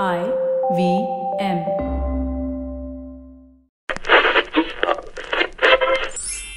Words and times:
I 0.00 0.22
V 0.74 1.06
M. 1.38 1.58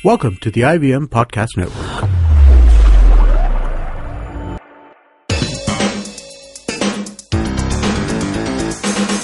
Welcome 0.06 0.38
to 0.38 0.50
the 0.50 0.62
IVM 0.62 1.08
Podcast 1.08 1.58
Network. 1.58 2.10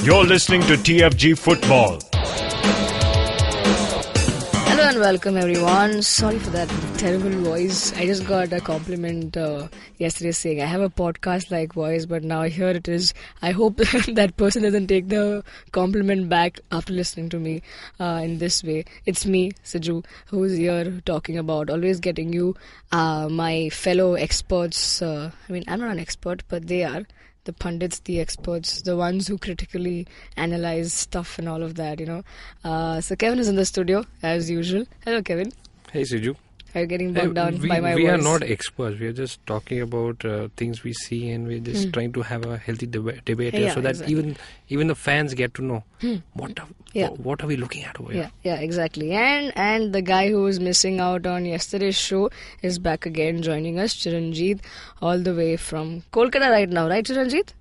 You're 0.06 0.26
listening 0.26 0.60
to 0.64 0.74
TFG 0.74 1.38
Football. 1.40 2.00
Welcome 5.02 5.36
everyone. 5.36 6.04
Sorry 6.04 6.38
for 6.38 6.52
that 6.52 6.70
terrible 7.00 7.32
voice. 7.44 7.92
I 7.94 8.06
just 8.06 8.28
got 8.28 8.54
a 8.54 8.60
compliment 8.62 9.36
uh, 9.36 9.68
yesterday 9.98 10.32
saying 10.32 10.62
I 10.62 10.66
have 10.66 10.82
a 10.82 10.92
podcast 10.92 11.50
like 11.50 11.74
voice, 11.74 12.06
but 12.06 12.24
now 12.24 12.44
here 12.44 12.70
it 12.70 12.88
is. 12.88 13.12
I 13.42 13.50
hope 13.50 13.78
that 14.20 14.36
person 14.38 14.62
doesn't 14.62 14.86
take 14.86 15.08
the 15.08 15.44
compliment 15.72 16.30
back 16.30 16.60
after 16.72 16.94
listening 16.94 17.30
to 17.30 17.40
me 17.40 17.64
uh, 18.00 18.22
in 18.24 18.38
this 18.38 18.64
way. 18.64 18.86
It's 19.08 19.26
me, 19.26 19.54
Saju, 19.64 20.06
who's 20.28 20.56
here 20.56 21.02
talking 21.04 21.36
about 21.36 21.72
always 21.72 22.00
getting 22.00 22.32
you, 22.32 22.56
uh, 22.92 23.28
my 23.28 23.70
fellow 23.70 24.14
experts. 24.14 25.02
Uh, 25.02 25.32
I 25.50 25.52
mean, 25.52 25.64
I'm 25.68 25.80
not 25.80 25.90
an 25.94 26.00
expert, 26.00 26.44
but 26.48 26.68
they 26.68 26.84
are 26.84 27.08
the 27.46 27.54
pundits, 27.54 28.00
the 28.00 28.20
experts, 28.20 28.82
the 28.84 28.96
ones 28.96 29.28
who 29.28 29.38
critically 29.38 30.08
analyze 30.38 30.94
stuff 30.94 31.40
and 31.40 31.50
all 31.50 31.64
of 31.64 31.76
that, 31.76 32.00
you 32.00 32.06
know. 32.06 32.24
Uh, 32.64 33.02
so 33.02 33.16
Kevin 33.16 33.40
is 33.40 33.48
in 33.48 33.56
the 33.56 33.66
studio 33.66 34.06
as 34.24 34.50
usual. 34.50 34.86
Hello, 35.04 35.22
Kevin. 35.22 35.52
Hey 35.92 36.04
Siju. 36.04 36.36
Are 36.74 36.82
you 36.82 36.88
getting 36.88 37.14
bogged 37.14 37.36
down 37.36 37.58
we, 37.60 37.68
by 37.70 37.80
my 37.82 37.96
we 37.96 38.04
voice? 38.06 38.12
are 38.14 38.18
not 38.24 38.44
experts. 38.44 39.00
We 39.00 39.08
are 39.08 39.14
just 39.14 39.46
talking 39.46 39.82
about 39.82 40.24
uh, 40.24 40.48
things 40.56 40.84
we 40.84 40.94
see, 40.94 41.30
and 41.30 41.48
we're 41.48 41.60
just 41.60 41.92
trying 41.94 42.14
to 42.14 42.22
have 42.22 42.46
a 42.46 42.58
healthy 42.58 42.88
deba- 42.88 43.24
debate. 43.26 43.54
Yeah, 43.54 43.74
so 43.74 43.82
that 43.82 43.90
exactly. 43.92 44.14
even 44.16 44.38
even 44.70 44.88
the 44.88 44.96
fans 44.96 45.34
get 45.34 45.54
to 45.56 45.62
know 45.64 45.84
what 46.34 46.60
are, 46.60 46.68
Yeah. 46.94 47.10
what 47.10 47.44
are 47.44 47.48
we 47.48 47.58
looking 47.58 47.84
at 47.84 48.00
over 48.00 48.14
Yeah, 48.14 48.22
here. 48.22 48.32
yeah, 48.44 48.56
exactly. 48.68 49.12
And 49.12 49.52
and 49.56 49.94
the 49.94 50.02
guy 50.02 50.30
who 50.30 50.44
was 50.44 50.60
missing 50.60 51.00
out 51.00 51.26
on 51.26 51.46
yesterday's 51.46 51.98
show 51.98 52.30
is 52.62 52.80
back 52.80 53.06
again, 53.06 53.42
joining 53.42 53.80
us, 53.80 53.94
Chiranjeet, 53.96 54.60
all 55.02 55.20
the 55.20 55.36
way 55.36 55.58
from 55.58 56.04
Kolkata 56.14 56.50
right 56.50 56.70
now, 56.70 56.88
right, 56.88 57.04
Chiranjeet? 57.06 57.54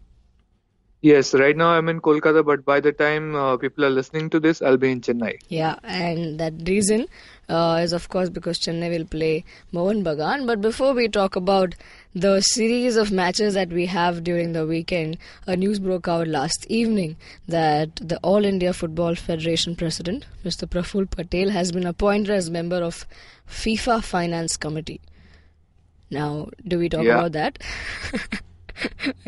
Yes, 1.02 1.32
right 1.32 1.56
now 1.56 1.70
I'm 1.70 1.88
in 1.88 2.00
Kolkata, 2.02 2.44
but 2.44 2.62
by 2.66 2.78
the 2.78 2.92
time 2.92 3.34
uh, 3.34 3.56
people 3.56 3.86
are 3.86 3.90
listening 3.90 4.28
to 4.30 4.38
this, 4.38 4.60
I'll 4.60 4.76
be 4.76 4.90
in 4.92 5.00
Chennai. 5.00 5.38
Yeah, 5.48 5.76
and 5.82 6.38
that 6.38 6.52
reason 6.66 7.06
uh, 7.48 7.80
is 7.82 7.94
of 7.94 8.10
course 8.10 8.28
because 8.28 8.58
Chennai 8.58 8.90
will 8.90 9.06
play 9.06 9.44
Mohan 9.72 10.04
Bagan. 10.04 10.46
But 10.46 10.60
before 10.60 10.92
we 10.92 11.08
talk 11.08 11.36
about 11.36 11.74
the 12.14 12.42
series 12.42 12.96
of 12.96 13.10
matches 13.10 13.54
that 13.54 13.70
we 13.70 13.86
have 13.86 14.22
during 14.22 14.52
the 14.52 14.66
weekend, 14.66 15.16
a 15.46 15.56
news 15.56 15.78
broke 15.78 16.06
out 16.06 16.28
last 16.28 16.66
evening 16.68 17.16
that 17.48 17.96
the 17.96 18.18
All 18.18 18.44
India 18.44 18.74
Football 18.74 19.14
Federation 19.14 19.76
president, 19.76 20.26
Mr. 20.44 20.68
Praful 20.68 21.10
Patel, 21.10 21.48
has 21.48 21.72
been 21.72 21.86
appointed 21.86 22.28
as 22.30 22.50
member 22.50 22.82
of 22.82 23.06
FIFA 23.48 24.04
Finance 24.04 24.58
Committee. 24.58 25.00
Now, 26.10 26.50
do 26.68 26.78
we 26.78 26.90
talk 26.90 27.04
Yeah. 27.04 27.14
about 27.20 27.32
that? 27.32 27.58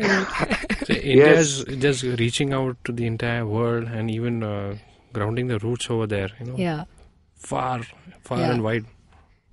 So 0.87 0.93
India 0.93 1.33
is 1.39 1.63
just 1.79 2.03
reaching 2.03 2.53
out 2.53 2.77
to 2.85 2.91
the 2.91 3.05
entire 3.05 3.45
world 3.45 3.85
and 3.87 4.11
even 4.11 4.43
uh, 4.43 4.75
grounding 5.13 5.47
the 5.47 5.59
roots 5.59 5.89
over 5.89 6.07
there. 6.07 6.29
You 6.39 6.45
know, 6.47 6.55
yeah. 6.57 6.83
far, 7.35 7.81
far 8.23 8.39
Yeah. 8.39 8.51
and 8.51 8.63
wide. 8.63 8.85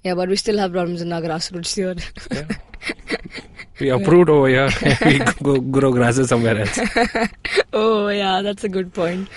Yeah, 0.02 0.14
but 0.14 0.28
we 0.28 0.36
still 0.36 0.58
have 0.58 0.72
problems 0.72 1.02
in 1.02 1.12
our 1.12 1.20
grassroots 1.20 1.74
here. 1.74 1.94
Yeah. 2.32 2.48
we 3.80 3.90
approved 3.90 4.30
over 4.30 4.48
here. 4.48 4.70
we 5.04 5.18
go 5.42 5.60
grow 5.60 5.92
grasses 5.92 6.28
somewhere 6.30 6.58
else. 6.60 6.78
oh, 7.72 8.08
yeah, 8.08 8.40
that's 8.42 8.64
a 8.64 8.68
good 8.68 8.92
point. 8.94 9.28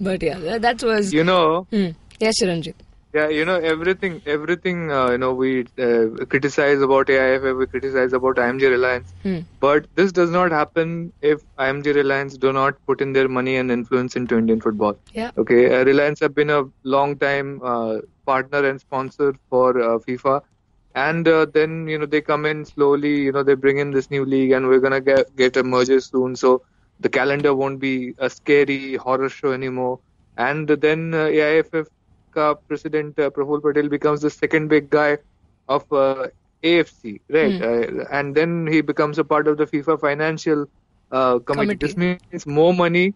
but 0.00 0.22
yeah, 0.22 0.38
that, 0.38 0.62
that 0.62 0.82
was. 0.82 1.12
You 1.12 1.24
know, 1.24 1.66
Hmm. 1.70 1.88
Yes, 2.20 2.34
Chiranjeet. 2.40 2.74
Yeah, 3.12 3.28
you 3.28 3.44
know 3.44 3.56
everything, 3.56 4.20
everything. 4.26 4.90
Uh, 4.90 5.10
you 5.12 5.18
know, 5.18 5.32
we 5.34 5.66
uh, 5.78 6.24
criticize 6.28 6.80
about 6.80 7.08
AIFF, 7.10 7.56
we 7.56 7.66
criticize 7.66 8.12
about 8.12 8.38
IMG 8.38 8.66
Reliance, 8.68 9.14
Hmm. 9.22 9.38
but 9.60 9.86
this 9.94 10.12
does 10.12 10.30
not 10.30 10.50
happen 10.52 11.12
if 11.20 11.40
IMG 11.58 11.92
Reliance 11.92 12.36
do 12.36 12.52
not 12.52 12.74
put 12.86 13.00
in 13.00 13.12
their 13.12 13.28
money 13.28 13.56
and 13.56 13.70
influence 13.70 14.16
into 14.16 14.38
Indian 14.38 14.60
football. 14.60 14.96
Yeah. 15.12 15.30
Okay, 15.36 15.62
uh, 15.80 15.84
Reliance 15.84 16.20
have 16.20 16.34
been 16.34 16.50
a 16.50 16.64
long 16.84 17.16
time 17.18 17.60
uh, 17.62 17.98
partner 18.26 18.64
and 18.68 18.80
sponsor 18.80 19.34
for 19.48 19.80
uh, 19.80 19.98
FIFA, 19.98 20.40
and 20.94 21.26
uh, 21.28 21.46
then 21.52 21.86
you 21.88 21.98
know 21.98 22.06
they 22.06 22.20
come 22.20 22.46
in 22.46 22.64
slowly. 22.64 23.14
You 23.28 23.32
know 23.32 23.42
they 23.42 23.54
bring 23.54 23.78
in 23.78 23.90
this 23.90 24.10
new 24.10 24.24
league, 24.24 24.52
and 24.52 24.66
we're 24.68 24.80
gonna 24.86 25.00
get 25.00 25.34
get 25.36 25.56
a 25.56 25.62
merger 25.62 26.00
soon. 26.00 26.36
So 26.36 26.62
the 27.00 27.08
calendar 27.08 27.54
won't 27.54 27.80
be 27.80 28.14
a 28.18 28.28
scary 28.30 28.94
horror 28.96 29.28
show 29.28 29.52
anymore. 29.52 30.00
And 30.36 30.68
then 30.68 31.14
uh, 31.14 31.26
AIFF 31.26 31.88
ka 32.32 32.54
president 32.54 33.18
uh, 33.18 33.30
Praful 33.30 33.60
Patel 33.62 33.88
becomes 33.88 34.20
the 34.22 34.30
second 34.30 34.68
big 34.68 34.90
guy 34.90 35.18
of 35.68 35.90
uh, 35.92 36.28
AFC, 36.62 37.20
right? 37.28 37.60
Uh, 37.62 38.04
and 38.10 38.34
then 38.34 38.66
he 38.66 38.80
becomes 38.80 39.18
a 39.18 39.24
part 39.24 39.48
of 39.48 39.56
the 39.56 39.66
FIFA 39.66 40.00
financial 40.00 40.66
uh, 41.12 41.38
committee. 41.38 41.76
Committee. 41.76 41.86
This 41.86 41.96
means 41.96 42.46
more 42.46 42.74
money, 42.74 43.14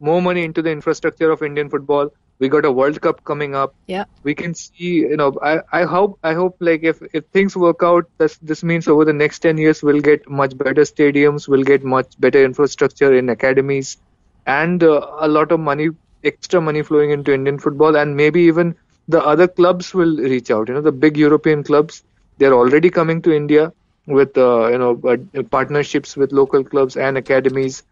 more 0.00 0.20
money 0.20 0.44
into 0.44 0.62
the 0.62 0.70
infrastructure 0.70 1.30
of 1.30 1.42
Indian 1.42 1.68
football. 1.70 2.12
We 2.40 2.48
got 2.48 2.64
a 2.64 2.72
World 2.72 3.00
Cup 3.00 3.22
coming 3.24 3.54
up. 3.54 3.74
Yeah. 3.86 4.04
We 4.24 4.34
can 4.34 4.54
see, 4.54 5.06
you 5.10 5.16
know, 5.16 5.38
I, 5.40 5.60
I 5.72 5.82
hope, 5.84 6.18
I 6.24 6.34
hope, 6.34 6.56
like 6.60 6.82
if 6.82 7.00
if 7.12 7.24
things 7.26 7.56
work 7.56 7.82
out, 7.82 8.08
this 8.18 8.36
this 8.42 8.64
means 8.64 8.88
over 8.88 9.04
the 9.04 9.12
next 9.12 9.38
ten 9.38 9.56
years 9.56 9.82
we'll 9.82 10.00
get 10.00 10.28
much 10.28 10.56
better 10.58 10.82
stadiums, 10.82 11.46
we'll 11.48 11.62
get 11.62 11.84
much 11.84 12.18
better 12.18 12.44
infrastructure 12.44 13.14
in 13.14 13.28
academies, 13.28 13.96
and 14.46 14.82
uh, 14.82 15.06
a 15.20 15.28
lot 15.28 15.52
of 15.52 15.60
money, 15.60 15.90
extra 16.24 16.60
money 16.60 16.82
flowing 16.82 17.10
into 17.10 17.32
Indian 17.32 17.58
football, 17.58 17.96
and 17.96 18.16
maybe 18.16 18.42
even 18.42 18.74
the 19.08 19.22
other 19.22 19.48
clubs 19.48 19.94
will 19.94 20.16
reach 20.16 20.50
out. 20.50 20.68
You 20.68 20.74
know, 20.74 20.80
the 20.80 20.92
big 20.92 21.16
European 21.16 21.62
clubs, 21.62 22.02
they're 22.38 22.54
already 22.54 22.90
coming 22.90 23.22
to 23.22 23.32
India 23.34 23.72
with 24.06 24.36
uh, 24.36 24.68
you 24.68 24.78
know 24.78 25.00
uh, 25.08 25.42
partnerships 25.44 26.16
with 26.16 26.32
local 26.32 26.64
clubs 26.64 26.96
and 26.96 27.16
academies. 27.16 27.82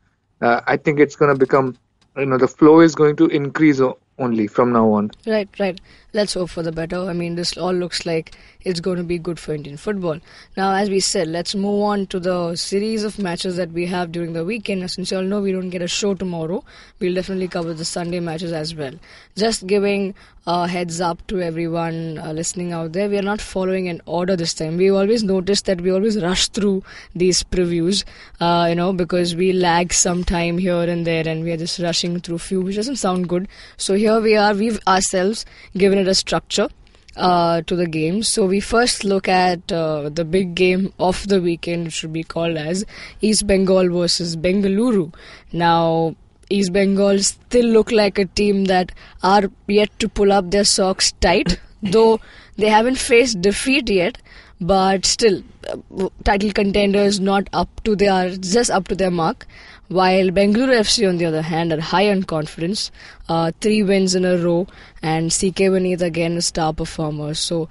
Uh, 0.41 0.60
I 0.66 0.76
think 0.76 0.98
it's 0.98 1.16
going 1.16 1.32
to 1.32 1.38
become, 1.38 1.76
you 2.16 2.26
know, 2.26 2.38
the 2.38 2.48
flow 2.48 2.81
is 2.81 2.94
going 2.94 3.16
to 3.16 3.26
increase 3.26 3.81
only 4.19 4.47
from 4.48 4.72
now 4.72 4.91
on. 4.92 5.10
Right, 5.26 5.48
right. 5.59 5.81
Let's 6.14 6.34
hope 6.34 6.50
for 6.50 6.62
the 6.62 6.72
better. 6.72 6.98
I 7.08 7.14
mean, 7.14 7.36
this 7.36 7.56
all 7.56 7.72
looks 7.72 8.04
like 8.04 8.36
it's 8.64 8.80
going 8.80 8.98
to 8.98 9.02
be 9.02 9.18
good 9.18 9.38
for 9.38 9.54
Indian 9.54 9.78
football. 9.78 10.20
Now, 10.58 10.74
as 10.74 10.90
we 10.90 11.00
said, 11.00 11.28
let's 11.28 11.54
move 11.54 11.82
on 11.82 12.06
to 12.08 12.20
the 12.20 12.54
series 12.54 13.02
of 13.02 13.18
matches 13.18 13.56
that 13.56 13.72
we 13.72 13.86
have 13.86 14.12
during 14.12 14.34
the 14.34 14.44
weekend. 14.44 14.90
Since 14.90 15.10
you 15.10 15.16
all 15.16 15.22
know 15.22 15.40
we 15.40 15.52
don't 15.52 15.70
get 15.70 15.80
a 15.80 15.88
show 15.88 16.14
tomorrow, 16.14 16.62
we'll 17.00 17.14
definitely 17.14 17.48
cover 17.48 17.72
the 17.72 17.86
Sunday 17.86 18.20
matches 18.20 18.52
as 18.52 18.74
well. 18.74 18.92
Just 19.36 19.66
giving 19.66 20.14
a 20.46 20.66
heads 20.66 21.00
up 21.00 21.24
to 21.28 21.40
everyone 21.40 22.18
uh, 22.18 22.32
listening 22.32 22.72
out 22.72 22.92
there, 22.92 23.08
we 23.08 23.16
are 23.16 23.22
not 23.22 23.40
following 23.40 23.88
an 23.88 24.00
order 24.06 24.34
this 24.34 24.52
time. 24.52 24.76
We 24.76 24.90
always 24.90 25.22
noticed 25.22 25.66
that 25.66 25.80
we 25.80 25.92
always 25.92 26.20
rush 26.20 26.48
through 26.48 26.82
these 27.14 27.44
previews, 27.44 28.04
uh, 28.40 28.66
you 28.68 28.74
know, 28.74 28.92
because 28.92 29.36
we 29.36 29.52
lag 29.52 29.92
some 29.92 30.24
time 30.24 30.58
here 30.58 30.82
and 30.82 31.06
there 31.06 31.26
and 31.26 31.44
we 31.44 31.52
are 31.52 31.56
just 31.56 31.78
rushing 31.78 32.18
through 32.20 32.38
few, 32.38 32.60
which 32.60 32.76
doesn't 32.76 32.96
sound 32.96 33.28
good. 33.28 33.46
So 33.76 33.94
here 33.94 34.20
we 34.20 34.36
are, 34.36 34.52
we've 34.52 34.80
ourselves 34.86 35.46
given 35.76 36.01
it 36.02 36.08
a 36.08 36.14
structure 36.14 36.68
uh, 37.16 37.62
to 37.62 37.76
the 37.76 37.86
game. 37.86 38.22
So 38.22 38.46
we 38.46 38.60
first 38.60 39.04
look 39.04 39.28
at 39.28 39.70
uh, 39.72 40.08
the 40.08 40.24
big 40.24 40.54
game 40.54 40.92
of 40.98 41.26
the 41.28 41.40
weekend, 41.40 41.84
which 41.84 41.94
should 41.94 42.12
be 42.12 42.22
called 42.22 42.56
as 42.56 42.84
East 43.20 43.46
Bengal 43.46 43.90
versus 43.90 44.36
Bengaluru. 44.36 45.14
Now, 45.52 46.16
East 46.50 46.72
Bengal 46.72 47.18
still 47.20 47.66
look 47.66 47.91
like 47.91 48.18
a 48.18 48.26
team 48.26 48.66
that 48.66 48.92
are 49.22 49.44
yet 49.66 49.91
to 49.98 50.08
pull 50.08 50.32
up 50.32 50.50
their 50.50 50.64
socks 50.64 51.12
tight, 51.12 51.58
though 51.82 52.20
they 52.56 52.68
haven't 52.68 52.98
faced 52.98 53.41
defeat 53.41 53.88
yet. 53.88 54.18
But 54.60 55.04
still, 55.04 55.42
uh, 55.68 56.08
title 56.22 56.52
contenders 56.52 57.18
not 57.18 57.48
up 57.52 57.82
to 57.82 57.96
their 57.96 58.36
just 58.36 58.70
up 58.70 58.86
to 58.88 58.94
their 58.94 59.10
mark. 59.10 59.46
While 59.92 60.30
Bengaluru 60.30 60.75
FC, 60.80 61.06
on 61.06 61.19
the 61.19 61.26
other 61.26 61.42
hand, 61.42 61.72
are 61.72 61.80
high 61.80 62.09
on 62.10 62.22
confidence, 62.22 62.91
uh, 63.28 63.53
three 63.60 63.83
wins 63.83 64.15
in 64.15 64.24
a 64.24 64.39
row, 64.39 64.66
and 65.03 65.30
CK 65.30 65.68
Vineet 65.74 66.00
again 66.00 66.39
a 66.39 66.42
star 66.42 66.72
performer. 66.72 67.34
So, 67.34 67.68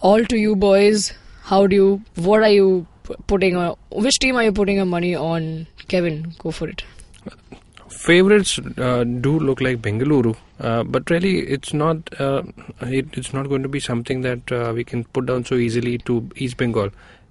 all 0.00 0.24
to 0.24 0.36
you 0.36 0.54
boys. 0.54 1.12
How 1.42 1.66
do 1.66 1.74
you? 1.74 2.02
What 2.14 2.44
are 2.44 2.50
you 2.50 2.86
putting? 3.26 3.56
on 3.56 3.76
which 3.90 4.20
team 4.20 4.36
are 4.36 4.44
you 4.44 4.52
putting 4.52 4.76
your 4.76 4.86
money 4.86 5.16
on? 5.16 5.66
Kevin, 5.88 6.32
go 6.38 6.52
for 6.52 6.68
it. 6.68 6.84
favorites 7.88 8.58
uh, 8.78 9.04
do 9.04 9.38
look 9.38 9.60
like 9.60 9.80
Bengaluru, 9.80 10.36
uh, 10.60 10.82
but 10.84 11.10
really 11.10 11.38
it's 11.56 11.72
not. 11.72 12.20
Uh, 12.20 12.42
it, 12.82 13.06
it's 13.12 13.32
not 13.32 13.48
going 13.48 13.62
to 13.62 13.68
be 13.68 13.80
something 13.80 14.20
that 14.20 14.52
uh, 14.52 14.72
we 14.74 14.84
can 14.84 15.04
put 15.04 15.26
down 15.26 15.44
so 15.44 15.54
easily 15.54 15.98
to 15.98 16.28
East 16.36 16.56
Bengal. 16.56 16.90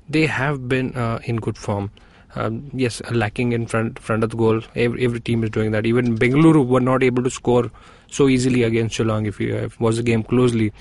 They 0.10 0.26
have 0.26 0.68
been 0.68 0.96
uh, 0.96 1.20
in 1.24 1.38
good 1.38 1.58
form. 1.58 1.92
Um, 2.36 2.70
yes, 2.74 3.00
lacking 3.12 3.52
in 3.52 3.68
front 3.68 4.00
front 4.00 4.24
of 4.24 4.32
the 4.32 4.38
goal. 4.38 4.62
Every, 4.76 5.06
every 5.06 5.20
team 5.20 5.44
is 5.44 5.52
doing 5.52 5.72
that. 5.72 5.86
Even 5.86 6.18
Bengaluru 6.18 6.66
were 6.66 6.80
not 6.80 7.04
able 7.04 7.22
to 7.24 7.30
score 7.30 7.70
so 8.10 8.28
easily 8.28 8.64
against 8.64 8.98
Shillong. 8.98 9.28
If 9.28 9.40
you 9.40 9.56
if 9.56 9.80
was 9.80 9.98
the 9.98 10.04
game 10.04 10.24
closely, 10.24 10.72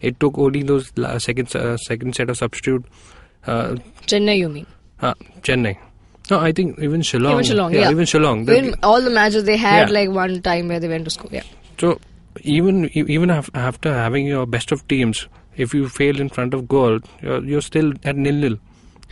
it 0.00 0.18
took 0.20 0.38
only 0.38 0.62
those 0.62 0.90
second 1.18 1.54
uh, 1.54 1.76
second 1.76 2.14
set 2.16 2.30
of 2.30 2.38
substitute. 2.38 2.84
Uh, 3.46 3.76
Chennai, 4.06 4.38
you 4.38 4.48
mean? 4.48 4.66
uh, 5.00 5.12
Chennai. 5.42 5.76
No, 6.30 6.38
I 6.40 6.52
think 6.52 6.78
even 6.78 7.00
Shillong. 7.02 7.32
Even 7.32 7.44
Shillong, 7.44 7.74
yeah. 7.74 7.90
even 7.90 8.04
Shillong. 8.04 8.46
The- 8.46 8.56
Even 8.56 8.74
all 8.82 9.02
the 9.02 9.10
matches 9.10 9.44
they 9.44 9.56
had 9.56 9.88
Yeah. 9.88 9.94
like 9.94 10.10
one 10.10 10.40
time 10.40 10.68
where 10.68 10.80
they 10.80 10.88
went 10.88 11.04
to 11.04 11.10
score. 11.10 11.28
Yeah. 11.30 11.42
So 11.78 11.98
even 12.40 12.88
even 12.96 13.28
after 13.30 13.92
having 13.92 14.26
your 14.26 14.46
best 14.46 14.72
of 14.72 14.86
teams, 14.88 15.26
if 15.56 15.74
you 15.74 15.88
fail 15.88 16.20
in 16.20 16.28
front 16.30 16.54
of 16.54 16.68
goal, 16.68 17.00
you're, 17.20 17.44
you're 17.44 17.60
still 17.60 17.92
at 18.04 18.16
nil 18.16 18.34
nil. 18.34 18.56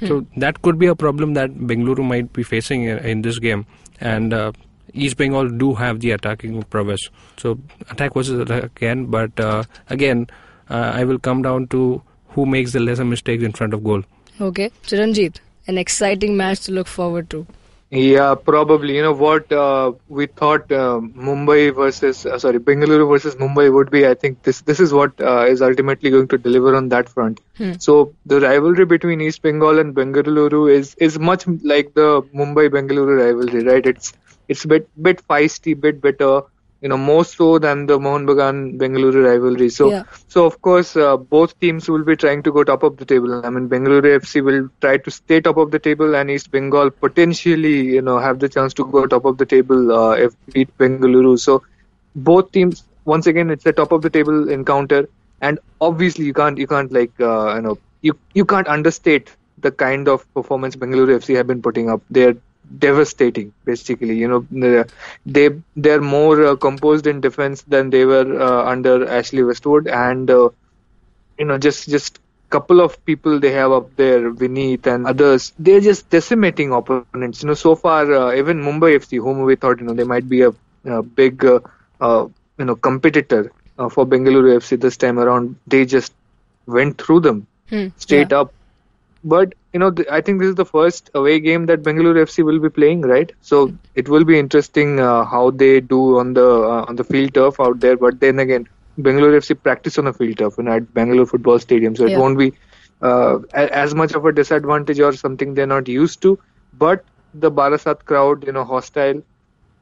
So 0.09 0.27
that 0.37 0.63
could 0.63 0.79
be 0.79 0.87
a 0.87 0.95
problem 0.95 1.35
that 1.35 1.51
Bengaluru 1.55 2.05
might 2.05 2.33
be 2.33 2.43
facing 2.43 2.85
in, 2.85 2.99
in 2.99 3.23
this 3.23 3.39
game. 3.39 3.67
And 4.01 4.33
uh, 4.33 4.53
East 4.95 5.17
Bengal 5.17 5.49
do 5.49 5.75
have 5.75 6.01
the 6.01 6.13
attacking 6.13 6.63
prowess. 6.65 7.09
So 7.37 7.59
attack 7.91 8.15
versus 8.15 8.39
attack 8.39 8.65
again, 8.65 9.07
but 9.07 9.39
uh, 9.39 9.65
again, 9.89 10.29
uh, 10.69 10.93
I 10.95 11.05
will 11.05 11.19
come 11.19 11.43
down 11.43 11.69
to 11.69 12.03
who 12.29 12.47
makes 12.47 12.73
the 12.73 12.81
lesser 12.81 13.05
mistakes 13.05 13.43
in 13.43 13.53
front 13.53 13.75
of 13.75 13.85
goal. 13.85 14.03
Okay. 14.41 14.71
Chiranjit, 14.85 15.37
an 15.67 15.77
exciting 15.79 16.37
match 16.37 16.61
to 16.61 16.73
look 16.73 16.87
forward 16.87 17.29
to. 17.31 17.47
Yeah, 17.91 18.37
probably. 18.37 18.97
You 18.97 19.03
know 19.03 19.13
what 19.13 19.51
uh, 19.53 19.93
we 20.09 20.27
thought 20.27 20.71
uh, 20.71 21.01
Mumbai 21.01 21.75
versus 21.75 22.25
uh, 22.25 22.39
sorry 22.39 22.61
Bengaluru 22.61 23.09
versus 23.09 23.35
Mumbai 23.35 23.73
would 23.73 23.91
be. 23.91 24.07
I 24.07 24.15
think 24.15 24.43
this 24.43 24.61
this 24.61 24.79
is 24.79 24.93
what 24.93 25.21
uh, 25.21 25.47
is 25.49 25.61
ultimately 25.61 26.11
going 26.11 26.29
to 26.29 26.39
deliver 26.39 26.77
on 26.77 26.89
that 26.91 27.09
front. 27.09 27.41
So 27.79 28.15
the 28.27 28.41
rivalry 28.41 28.85
between 28.85 29.21
East 29.21 29.43
Bengal 29.43 29.81
and 29.81 29.95
Bengaluru 29.95 30.73
is 30.73 30.95
is 30.97 31.19
much 31.19 31.47
like 31.65 31.93
the 31.95 32.23
Mumbai 32.43 32.69
Bengaluru 32.71 33.19
rivalry, 33.25 33.65
right? 33.65 33.85
It's 33.85 34.13
it's 34.49 34.65
a 34.65 34.69
bit 34.69 34.89
bit 35.03 35.23
feisty, 35.27 35.79
bit 35.81 36.01
better. 36.01 36.43
You 36.81 36.89
know, 36.89 36.97
more 36.97 37.25
so 37.25 37.59
than 37.59 37.87
the 37.87 37.99
Mohun 37.99 38.27
Bagan 38.27 38.79
Bengaluru 38.79 39.25
rivalry. 39.25 39.69
So 39.71 39.91
Yeah. 39.91 40.03
so 40.29 40.45
of 40.47 40.61
course, 40.63 40.97
uh, 40.97 41.17
both 41.17 41.59
teams 41.61 41.89
will 41.89 42.05
be 42.05 42.17
trying 42.17 42.43
to 42.45 42.53
go 42.53 42.65
top 42.65 42.83
of 42.83 42.97
the 42.97 43.05
table. 43.05 43.35
I 43.35 43.45
mean, 43.45 43.63
Bengaluru 43.63 44.07
FC 44.11 44.41
will 44.41 44.63
try 44.81 44.97
to 44.97 45.11
stay 45.11 45.41
top 45.41 45.57
of 45.57 45.71
the 45.71 45.79
table, 45.79 46.15
and 46.15 46.31
East 46.31 46.51
Bengal 46.51 46.91
potentially, 46.91 47.77
you 47.97 48.03
know, 48.03 48.19
have 48.19 48.39
the 48.41 48.49
chance 48.49 48.75
to 48.75 48.85
go 48.87 49.07
top 49.07 49.25
of 49.25 49.39
the 49.39 49.47
table 49.47 49.93
uh, 49.93 50.13
if 50.13 50.33
beat 50.53 50.71
Bengaluru. 50.79 51.39
So 51.39 51.63
both 52.15 52.51
teams, 52.53 52.85
once 53.05 53.27
again, 53.27 53.51
it's 53.51 53.67
a 53.67 53.73
top 53.73 53.93
of 53.93 54.03
the 54.03 54.11
table 54.11 54.49
encounter, 54.49 55.09
and 55.41 55.59
obviously 55.81 56.25
you 56.25 56.33
can't 56.35 56.59
you 56.59 56.67
can't 56.67 56.93
like 56.93 57.13
uh, 57.21 57.55
you 57.57 57.63
know 57.63 57.79
you 58.03 58.15
you 58.35 58.45
can't 58.45 58.69
understate 58.69 59.37
the 59.59 59.71
kind 59.71 60.09
of 60.09 60.25
performance 60.35 60.77
Bengaluru 60.77 61.17
FC 61.17 61.35
have 61.35 61.47
been 61.47 61.63
putting 61.63 61.91
up. 61.91 62.03
They're 62.11 62.35
devastating, 62.79 63.53
basically. 63.65 64.15
You 64.17 64.29
know, 64.29 64.85
they 65.27 65.51
they're 65.77 66.01
more 66.01 66.45
uh, 66.45 66.57
composed 66.57 67.07
in 67.07 67.21
defense 67.21 67.63
than 67.63 67.91
they 67.91 68.05
were 68.05 68.41
uh, 68.41 68.65
under 68.71 69.09
Ashley 69.09 69.43
Westwood, 69.43 69.89
and 69.89 70.31
uh, 70.31 70.49
you 71.39 71.45
know, 71.47 71.59
just 71.59 71.89
just 71.89 72.19
couple 72.51 72.81
of 72.81 73.05
people 73.05 73.39
they 73.41 73.51
have 73.53 73.73
up 73.73 73.95
there, 73.97 74.31
Vineet 74.33 74.87
and 74.87 75.07
others. 75.07 75.53
They're 75.59 75.81
just 75.81 76.11
decimating 76.11 76.73
opponents. 76.73 77.27
You 77.27 77.31
know, 77.33 77.39
so 77.39 77.59
far 77.59 77.93
uh, 77.95 78.17
even 78.19 78.45
Mumbai 78.45 78.81
FC, 78.83 79.03
whom 79.05 79.25
we 79.27 79.43
thought 79.43 79.67
you 79.69 79.75
know 79.75 79.85
they 79.85 79.95
might 79.95 80.21
be 80.21 80.37
a, 80.37 80.45
a 80.85 81.03
big 81.03 81.45
uh, 81.45 81.59
uh, 82.01 82.27
you 82.59 82.65
know 82.65 82.75
competitor 82.77 83.51
uh, 83.79 83.89
for 83.89 84.05
Bengaluru 84.07 84.57
FC 84.57 84.77
this 84.77 84.97
time 84.97 85.19
around, 85.19 85.57
they 85.67 85.85
just 85.85 86.13
went 86.67 86.99
through 86.99 87.21
them 87.21 87.47
Hmm. 87.71 87.89
straight 87.97 88.33
yeah. 88.33 88.33
up. 88.33 88.53
But 89.23 89.55
you 89.73 89.79
know, 89.81 89.91
th- 89.91 90.09
I 90.11 90.21
think 90.21 90.41
this 90.41 90.49
is 90.49 90.55
the 90.55 90.65
first 90.65 91.11
away 91.15 91.41
game 91.41 91.67
that 91.67 91.83
Bengaluru 91.83 92.23
FC 92.23 92.43
will 92.43 92.59
be 92.61 92.69
playing, 92.71 93.03
right? 93.03 93.31
So 93.41 93.73
it 93.95 94.09
will 94.09 94.25
be 94.25 94.39
interesting 94.39 95.01
uh, 95.01 95.25
how 95.25 95.51
they 95.51 95.81
do 95.81 96.19
on 96.19 96.35
the 96.35 96.47
uh, 96.49 96.85
on 96.89 96.97
the 96.97 97.05
field 97.05 97.35
turf 97.35 97.61
out 97.61 97.81
there. 97.81 97.97
But 97.97 98.21
then 98.21 98.39
again, 98.39 98.67
Bengaluru 98.99 99.37
FC 99.37 99.55
practice 99.55 99.99
on 99.99 100.05
the 100.05 100.13
field 100.13 100.39
turf, 100.39 100.55
you 100.59 100.65
know, 100.65 100.73
at 100.73 100.93
Bangalore 100.95 101.27
Football 101.27 101.59
Stadium, 101.59 101.95
so 101.97 102.05
it 102.05 102.17
won't 102.17 102.39
be 102.39 102.53
uh, 103.03 103.39
a- 103.55 103.75
as 103.77 103.95
much 103.95 104.13
of 104.15 104.25
a 104.25 104.33
disadvantage 104.33 105.01
or 105.01 105.13
something 105.13 105.55
they're 105.55 105.67
not 105.75 105.89
used 105.89 106.23
to. 106.23 106.39
But 106.73 107.05
the 107.33 107.51
Barasat 107.51 108.05
crowd, 108.05 108.45
you 108.47 108.53
know, 108.53 108.65
hostile, 108.65 109.23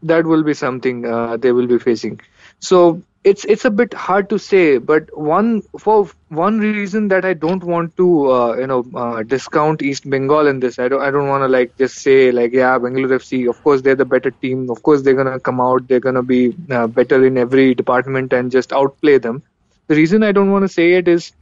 that 0.02 0.24
will 0.26 0.42
be 0.42 0.54
something 0.54 1.04
uh, 1.06 1.36
they 1.36 1.52
will 1.52 1.66
be 1.66 1.78
facing. 1.78 2.20
So 2.60 3.02
it's 3.24 3.44
it's 3.44 3.64
a 3.64 3.70
bit 3.70 3.92
hard 3.94 4.28
to 4.30 4.38
say, 4.38 4.78
but 4.78 5.08
one 5.16 5.62
for 5.78 6.08
one 6.28 6.58
reason 6.60 7.08
that 7.08 7.24
I 7.24 7.34
don't 7.34 7.62
want 7.64 7.96
to 7.96 8.30
uh, 8.30 8.56
you 8.56 8.66
know 8.66 8.84
uh, 8.94 9.22
discount 9.22 9.82
East 9.82 10.08
Bengal 10.08 10.46
in 10.46 10.60
this. 10.60 10.78
I 10.78 10.88
don't 10.88 11.02
I 11.02 11.10
don't 11.10 11.28
want 11.28 11.42
to 11.42 11.48
like 11.48 11.76
just 11.76 11.96
say 11.96 12.30
like 12.32 12.52
yeah 12.52 12.78
Bengaluru 12.78 13.16
FC. 13.16 13.46
Of 13.46 13.62
course 13.62 13.82
they're 13.82 13.96
the 13.96 14.04
better 14.04 14.30
team. 14.30 14.70
Of 14.70 14.82
course 14.82 15.02
they're 15.02 15.14
gonna 15.22 15.40
come 15.40 15.60
out. 15.60 15.86
They're 15.88 16.00
gonna 16.08 16.22
be 16.22 16.54
uh, 16.70 16.86
better 16.86 17.24
in 17.26 17.36
every 17.36 17.74
department 17.74 18.32
and 18.32 18.50
just 18.50 18.72
outplay 18.72 19.18
them. 19.18 19.42
The 19.88 19.96
reason 19.96 20.22
I 20.22 20.32
don't 20.32 20.50
want 20.50 20.64
to 20.64 20.68
say 20.68 20.92
it 20.94 21.08
is 21.08 21.32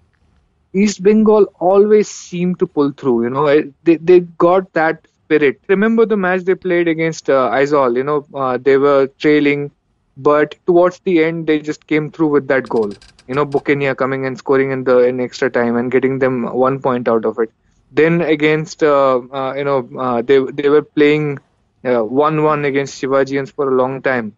East 0.72 1.02
Bengal 1.02 1.46
always 1.58 2.08
seem 2.08 2.54
to 2.56 2.66
pull 2.66 2.92
through. 2.92 3.24
You 3.24 3.30
know, 3.30 3.62
they 3.84 3.96
they 3.96 4.20
got 4.20 4.72
that 4.74 5.06
spirit. 5.26 5.60
Remember 5.68 6.06
the 6.06 6.16
match 6.16 6.44
they 6.44 6.54
played 6.54 6.88
against 6.88 7.30
uh? 7.30 7.50
You 7.96 8.04
know, 8.04 8.26
uh, 8.34 8.58
they 8.58 8.76
were 8.78 9.08
trailing, 9.18 9.70
but 10.16 10.54
towards 10.66 11.00
the 11.00 11.22
end 11.24 11.46
they 11.46 11.60
just 11.60 11.86
came 11.86 12.10
through 12.10 12.28
with 12.28 12.48
that 12.48 12.68
goal. 12.68 12.92
You 13.28 13.34
know, 13.34 13.46
Bukenya 13.46 13.96
coming 13.96 14.26
and 14.26 14.38
scoring 14.38 14.70
in 14.72 14.84
the 14.84 14.98
in 15.00 15.20
extra 15.20 15.50
time 15.50 15.76
and 15.76 15.90
getting 15.90 16.18
them 16.18 16.44
one 16.54 16.80
point 16.80 17.08
out 17.08 17.24
of 17.24 17.38
it. 17.38 17.50
Then 17.92 18.20
against 18.22 18.82
uh, 18.82 19.20
uh, 19.32 19.54
you 19.56 19.64
know 19.64 19.88
uh, 19.98 20.22
they 20.22 20.38
they 20.60 20.68
were 20.68 20.82
playing 20.82 21.38
one 21.82 22.42
one 22.42 22.64
against 22.64 23.00
Shivajians 23.02 23.52
for 23.52 23.68
a 23.72 23.76
long 23.76 24.02
time, 24.02 24.34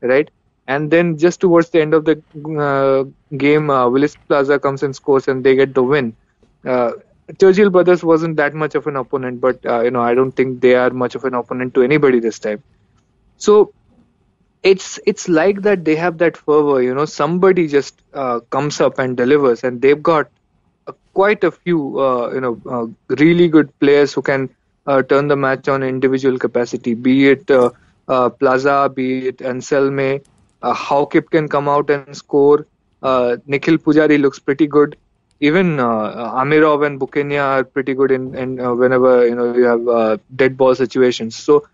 right? 0.00 0.30
And 0.66 0.90
then 0.90 1.18
just 1.18 1.40
towards 1.40 1.70
the 1.70 1.80
end 1.80 1.94
of 1.94 2.04
the 2.04 2.22
uh, 2.58 3.04
game, 3.36 3.70
uh, 3.70 3.88
Willis 3.88 4.16
Plaza 4.28 4.58
comes 4.58 4.82
and 4.82 4.94
scores, 4.94 5.28
and 5.28 5.44
they 5.44 5.56
get 5.56 5.74
the 5.74 5.82
win. 5.82 6.14
Churchill 7.38 7.70
Brothers 7.70 8.02
wasn't 8.02 8.36
that 8.36 8.54
much 8.54 8.74
of 8.74 8.86
an 8.86 8.96
opponent, 8.96 9.40
but 9.40 9.64
uh, 9.66 9.82
you 9.82 9.90
know 9.90 10.00
I 10.02 10.14
don't 10.14 10.32
think 10.32 10.60
they 10.60 10.74
are 10.74 10.90
much 10.90 11.14
of 11.14 11.24
an 11.24 11.34
opponent 11.34 11.74
to 11.74 11.82
anybody 11.82 12.20
this 12.20 12.38
time. 12.38 12.62
So 13.36 13.72
it's 14.62 14.98
it's 15.06 15.28
like 15.28 15.62
that 15.62 15.84
they 15.84 15.96
have 15.96 16.18
that 16.18 16.36
fervor, 16.36 16.82
you 16.82 16.94
know. 16.94 17.04
Somebody 17.04 17.66
just 17.68 18.00
uh, 18.14 18.40
comes 18.50 18.80
up 18.80 18.98
and 18.98 19.16
delivers, 19.16 19.64
and 19.64 19.80
they've 19.80 20.02
got 20.02 20.28
quite 21.14 21.44
a 21.44 21.50
few, 21.50 21.98
uh, 22.00 22.30
you 22.32 22.40
know, 22.40 22.60
uh, 22.68 23.14
really 23.16 23.48
good 23.48 23.76
players 23.80 24.12
who 24.12 24.22
can 24.22 24.48
uh, 24.86 25.02
turn 25.02 25.28
the 25.28 25.36
match 25.36 25.68
on 25.68 25.82
individual 25.82 26.38
capacity. 26.38 26.94
Be 26.94 27.28
it 27.28 27.46
Plaza, 27.46 28.90
be 28.94 29.28
it 29.28 29.40
Anselme, 29.40 30.20
uh, 30.62 31.04
can 31.06 31.48
come 31.48 31.68
out 31.68 31.90
and 31.90 32.16
score. 32.16 32.66
Nikhil 33.46 33.78
Pujari 33.78 34.20
looks 34.20 34.38
pretty 34.38 34.66
good. 34.66 34.96
Even 35.40 35.80
uh, 35.80 36.34
Amirov 36.42 36.86
and 36.86 37.00
Bukenya 37.00 37.42
are 37.42 37.64
pretty 37.64 37.94
good 37.94 38.10
in, 38.10 38.34
in 38.34 38.60
uh, 38.60 38.74
whenever 38.74 39.26
you 39.26 39.34
know 39.34 39.54
you 39.54 39.64
have 39.64 39.88
uh, 39.88 40.16
dead 40.36 40.56
ball 40.56 40.74
situations. 40.74 41.34
So 41.34 41.66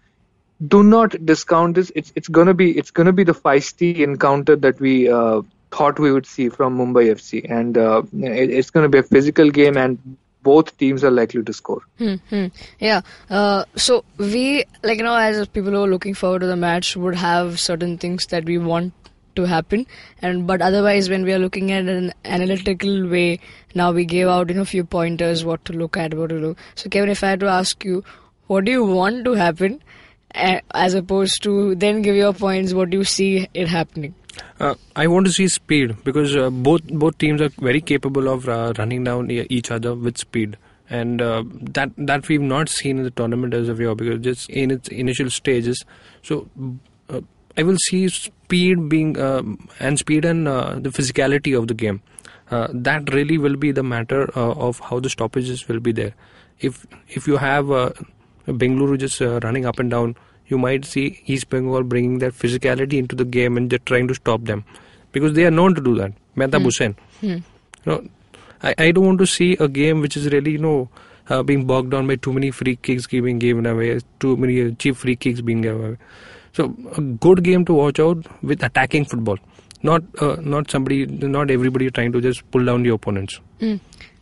do 0.69 0.83
not 0.83 1.25
discount 1.27 1.75
this. 1.75 1.91
It's 1.95 2.13
it's 2.15 2.29
gonna 2.29 2.55
be 2.55 2.77
it's 2.79 2.91
gonna 2.91 3.13
be 3.13 3.25
the 3.25 3.35
feisty 3.35 3.99
encounter 3.99 4.57
that 4.57 4.81
we 4.81 5.09
uh, 5.09 5.43
thought 5.71 5.99
we 5.99 6.13
would 6.13 6.27
see 6.27 6.49
from 6.49 6.79
Mumbai 6.79 7.11
FC, 7.17 7.51
and 7.51 7.77
uh, 7.77 8.03
it, 8.23 8.51
it's 8.51 8.71
gonna 8.71 8.89
be 8.89 8.99
a 8.99 9.03
physical 9.03 9.51
game, 9.51 9.77
and 9.77 9.99
both 10.43 10.77
teams 10.79 11.03
are 11.03 11.11
likely 11.11 11.43
to 11.43 11.53
score. 11.53 11.83
Hmm, 11.99 12.15
hmm. 12.31 12.47
Yeah. 12.79 13.01
Uh, 13.29 13.65
so 13.75 14.05
we, 14.17 14.65
like 14.83 14.99
you 14.99 15.05
know, 15.05 15.17
as 15.17 15.47
people 15.49 15.73
who 15.73 15.83
are 15.83 15.89
looking 15.89 16.15
forward 16.15 16.41
to 16.41 16.47
the 16.47 16.57
match, 16.57 16.97
would 16.97 17.17
have 17.17 17.59
certain 17.59 17.99
things 17.99 18.27
that 18.27 18.45
we 18.45 18.59
want 18.59 18.93
to 19.37 19.45
happen, 19.45 19.87
and 20.21 20.47
but 20.47 20.61
otherwise, 20.61 21.09
when 21.09 21.25
we 21.25 21.33
are 21.33 21.39
looking 21.39 21.73
at 21.73 21.87
an 21.87 22.13
analytical 22.25 23.09
way, 23.09 23.41
now 23.75 23.93
we 23.93 24.05
gave 24.05 24.27
out 24.27 24.49
you 24.49 24.57
know 24.57 24.65
few 24.65 24.85
pointers 24.85 25.45
what 25.45 25.65
to 25.67 25.73
look 25.73 25.97
at, 25.97 26.15
what 26.15 26.31
to 26.31 26.41
do. 26.41 26.57
So 26.75 26.91
Kevin, 26.91 27.11
if 27.11 27.23
I 27.23 27.31
had 27.31 27.41
to 27.41 27.49
ask 27.49 27.85
you, 27.85 28.05
what 28.47 28.65
do 28.65 28.73
you 28.73 28.85
want 28.85 29.25
to 29.25 29.33
happen, 29.35 29.83
as 30.35 30.95
opposed 30.95 31.43
to 31.45 31.75
then 31.75 32.03
give 32.03 32.17
your 32.17 32.33
points, 32.33 32.75
what 32.75 32.91
do 32.91 32.99
you 32.99 33.05
see 33.05 33.49
it 33.55 33.69
happening? 33.69 34.15
Uh, 34.61 34.75
I 34.95 35.07
want 35.07 35.27
to 35.27 35.33
see 35.33 35.49
speed 35.49 35.97
because 36.05 36.37
uh, 36.37 36.51
both 36.51 36.85
both 36.85 37.19
teams 37.19 37.41
are 37.41 37.49
very 37.59 37.81
capable 37.81 38.29
of 38.29 38.49
uh, 38.49 38.73
running 38.79 39.05
down 39.05 39.31
each 39.31 39.71
other 39.71 39.95
with 39.95 40.19
speed, 40.19 40.57
and 40.91 41.23
uh, 41.23 41.43
that 41.77 41.91
that 41.97 42.29
we've 42.29 42.41
not 42.41 42.69
seen 42.69 42.99
in 42.99 43.05
the 43.05 43.11
tournament 43.11 43.55
as 43.55 43.69
of 43.69 43.81
yet 43.81 43.97
because 43.97 44.21
just 44.21 44.51
in 44.51 44.71
its 44.71 44.89
initial 44.89 45.31
stages. 45.31 45.85
So 46.23 46.49
uh, 47.09 47.21
I 47.57 47.63
will 47.63 47.79
see 47.89 48.09
speed 48.47 48.89
being 48.89 49.19
um, 49.29 49.69
and 49.81 49.99
speed 49.99 50.25
and 50.25 50.49
uh, 50.49 50.77
the 50.89 50.91
physicality 50.91 51.57
of 51.59 51.69
the 51.69 51.75
game. 51.75 52.03
Uh, 52.51 52.69
that 52.89 53.13
really 53.13 53.39
will 53.39 53.57
be 53.57 53.73
the 53.73 53.83
matter 53.83 54.21
uh, 54.37 54.53
of 54.67 54.79
how 54.89 55.01
the 55.01 55.11
stoppages 55.11 55.67
will 55.69 55.81
be 55.81 55.93
there. 55.93 56.15
If 56.61 56.87
if 57.09 57.27
you 57.27 57.39
have 57.45 57.71
uh, 57.71 57.91
Bengaluru 58.47 58.99
just 58.99 59.21
uh, 59.21 59.41
running 59.47 59.67
up 59.67 59.81
and 59.85 59.91
down 59.91 60.17
you 60.49 60.59
might 60.59 60.85
see 60.85 61.23
East 61.27 61.49
Bengal 61.51 61.83
bringing 61.83 62.19
their 62.19 62.31
physicality 62.31 62.99
into 62.99 63.17
the 63.17 63.25
game 63.25 63.57
and 63.57 63.71
just 63.71 63.87
trying 63.87 64.09
to 64.09 64.15
stop 64.15 64.45
them 64.45 64.65
because 65.13 65.35
they 65.35 65.45
are 65.45 65.51
known 65.51 65.75
to 65.75 65.81
do 65.81 65.97
that. 65.97 66.13
Mehtab 66.37 66.63
Hussain. 66.63 66.95
You 67.85 67.93
know, 67.93 68.05
I, 68.63 68.75
I 68.79 68.91
don't 68.93 69.07
want 69.07 69.19
to 69.19 69.27
see 69.27 69.57
a 69.59 69.69
game 69.69 70.01
which 70.01 70.17
is 70.17 70.29
really 70.29 70.53
you 70.53 70.59
know 70.59 70.89
uh, 71.29 71.43
being 71.43 71.65
bogged 71.67 71.91
down 71.91 72.07
by 72.07 72.17
too 72.17 72.33
many 72.33 72.51
free 72.51 72.77
kicks 72.77 73.07
being 73.07 73.39
given 73.39 73.67
away, 73.67 73.99
too 74.21 74.37
many 74.37 74.63
uh, 74.63 74.71
cheap 74.79 74.97
free 74.97 75.17
kicks 75.17 75.41
being 75.41 75.63
given 75.63 75.85
away. 75.85 75.97
So 76.57 76.75
a 76.97 77.03
good 77.03 77.43
game 77.45 77.65
to 77.67 77.75
watch 77.75 78.01
out 78.01 78.27
with 78.43 78.63
attacking 78.63 79.05
football, 79.05 79.37
not 79.83 80.03
uh, 80.23 80.37
not 80.41 80.71
somebody, 80.71 81.05
not 81.07 81.51
everybody 81.51 81.91
trying 81.91 82.13
to 82.13 82.21
just 82.21 82.51
pull 82.51 82.65
down 82.65 82.83
the 82.83 82.95
opponents. 82.95 83.41
Hmm. 83.61 83.75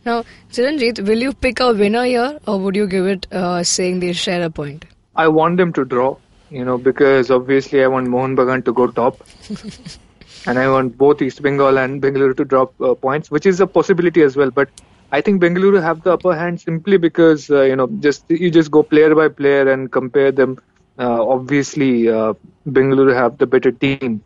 Now, 0.05 0.23
Chiranjit, 0.51 0.99
will 1.07 1.17
you 1.17 1.31
pick 1.33 1.61
a 1.61 1.71
winner 1.73 2.03
here, 2.03 2.39
or 2.45 2.59
would 2.59 2.75
you 2.75 2.87
give 2.87 3.07
it 3.07 3.25
uh, 3.31 3.63
saying 3.63 4.01
they 4.01 4.11
share 4.11 4.43
a 4.43 4.49
point? 4.49 4.83
I 5.15 5.29
want 5.29 5.55
them 5.55 5.71
to 5.73 5.85
draw, 5.85 6.17
you 6.49 6.65
know, 6.65 6.77
because 6.77 7.31
obviously 7.31 7.81
I 7.83 7.87
want 7.87 8.09
Mohan 8.09 8.35
Bagan 8.35 8.65
to 8.65 8.73
go 8.73 8.87
top. 8.87 9.25
and 10.45 10.59
I 10.59 10.67
want 10.69 10.97
both 10.97 11.21
East 11.21 11.41
Bengal 11.41 11.77
and 11.77 12.01
Bengaluru 12.01 12.35
to 12.37 12.45
drop 12.45 12.79
uh, 12.81 12.93
points, 12.95 13.31
which 13.31 13.45
is 13.45 13.61
a 13.61 13.67
possibility 13.67 14.21
as 14.21 14.35
well. 14.35 14.51
But 14.51 14.69
I 15.11 15.21
think 15.21 15.41
Bengaluru 15.41 15.81
have 15.81 16.03
the 16.03 16.13
upper 16.13 16.35
hand 16.35 16.59
simply 16.59 16.97
because 16.97 17.49
uh, 17.49 17.61
you 17.61 17.75
know 17.75 17.87
just 17.99 18.25
you 18.29 18.51
just 18.51 18.71
go 18.71 18.83
player 18.83 19.15
by 19.15 19.29
player 19.29 19.71
and 19.71 19.91
compare 19.91 20.31
them. 20.31 20.59
Uh, 20.97 21.25
obviously, 21.27 22.09
uh, 22.09 22.33
Bengaluru 22.67 23.13
have 23.13 23.37
the 23.37 23.47
better 23.47 23.71
team, 23.71 24.23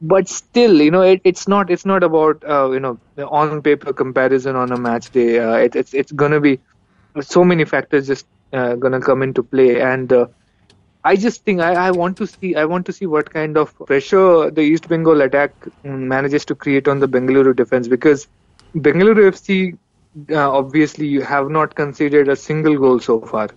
but 0.00 0.28
still, 0.28 0.80
you 0.80 0.90
know, 0.90 1.02
it, 1.02 1.20
it's 1.24 1.46
not 1.48 1.70
it's 1.70 1.84
not 1.86 2.02
about 2.02 2.42
uh, 2.46 2.70
you 2.70 2.80
know 2.80 2.98
on 3.28 3.62
paper 3.62 3.92
comparison 3.92 4.56
on 4.56 4.72
a 4.72 4.78
match 4.78 5.10
day. 5.10 5.36
It, 5.64 5.74
it's 5.76 5.94
it's 5.94 6.12
gonna 6.12 6.40
be 6.40 6.60
so 7.20 7.44
many 7.44 7.64
factors 7.64 8.06
just 8.06 8.26
gonna 8.52 9.00
come 9.00 9.22
into 9.22 9.42
play 9.42 9.80
and. 9.80 10.12
I 11.04 11.16
just 11.16 11.44
think 11.44 11.60
I, 11.60 11.74
I 11.88 11.90
want 11.90 12.16
to 12.18 12.26
see 12.26 12.54
I 12.54 12.64
want 12.64 12.86
to 12.86 12.92
see 12.92 13.06
what 13.06 13.30
kind 13.30 13.56
of 13.56 13.74
pressure 13.86 14.50
the 14.50 14.60
East 14.62 14.88
Bengal 14.88 15.20
attack 15.22 15.52
mm, 15.84 15.98
manages 16.12 16.44
to 16.46 16.54
create 16.54 16.88
on 16.88 16.98
the 17.00 17.08
Bengaluru 17.08 17.54
defense 17.54 17.88
because 17.88 18.26
Bengaluru 18.74 19.28
FC 19.28 19.78
uh, 20.30 20.50
obviously 20.50 21.06
you 21.06 21.22
have 21.22 21.50
not 21.50 21.74
conceded 21.74 22.28
a 22.28 22.36
single 22.36 22.78
goal 22.78 23.00
so 23.00 23.20
far 23.20 23.48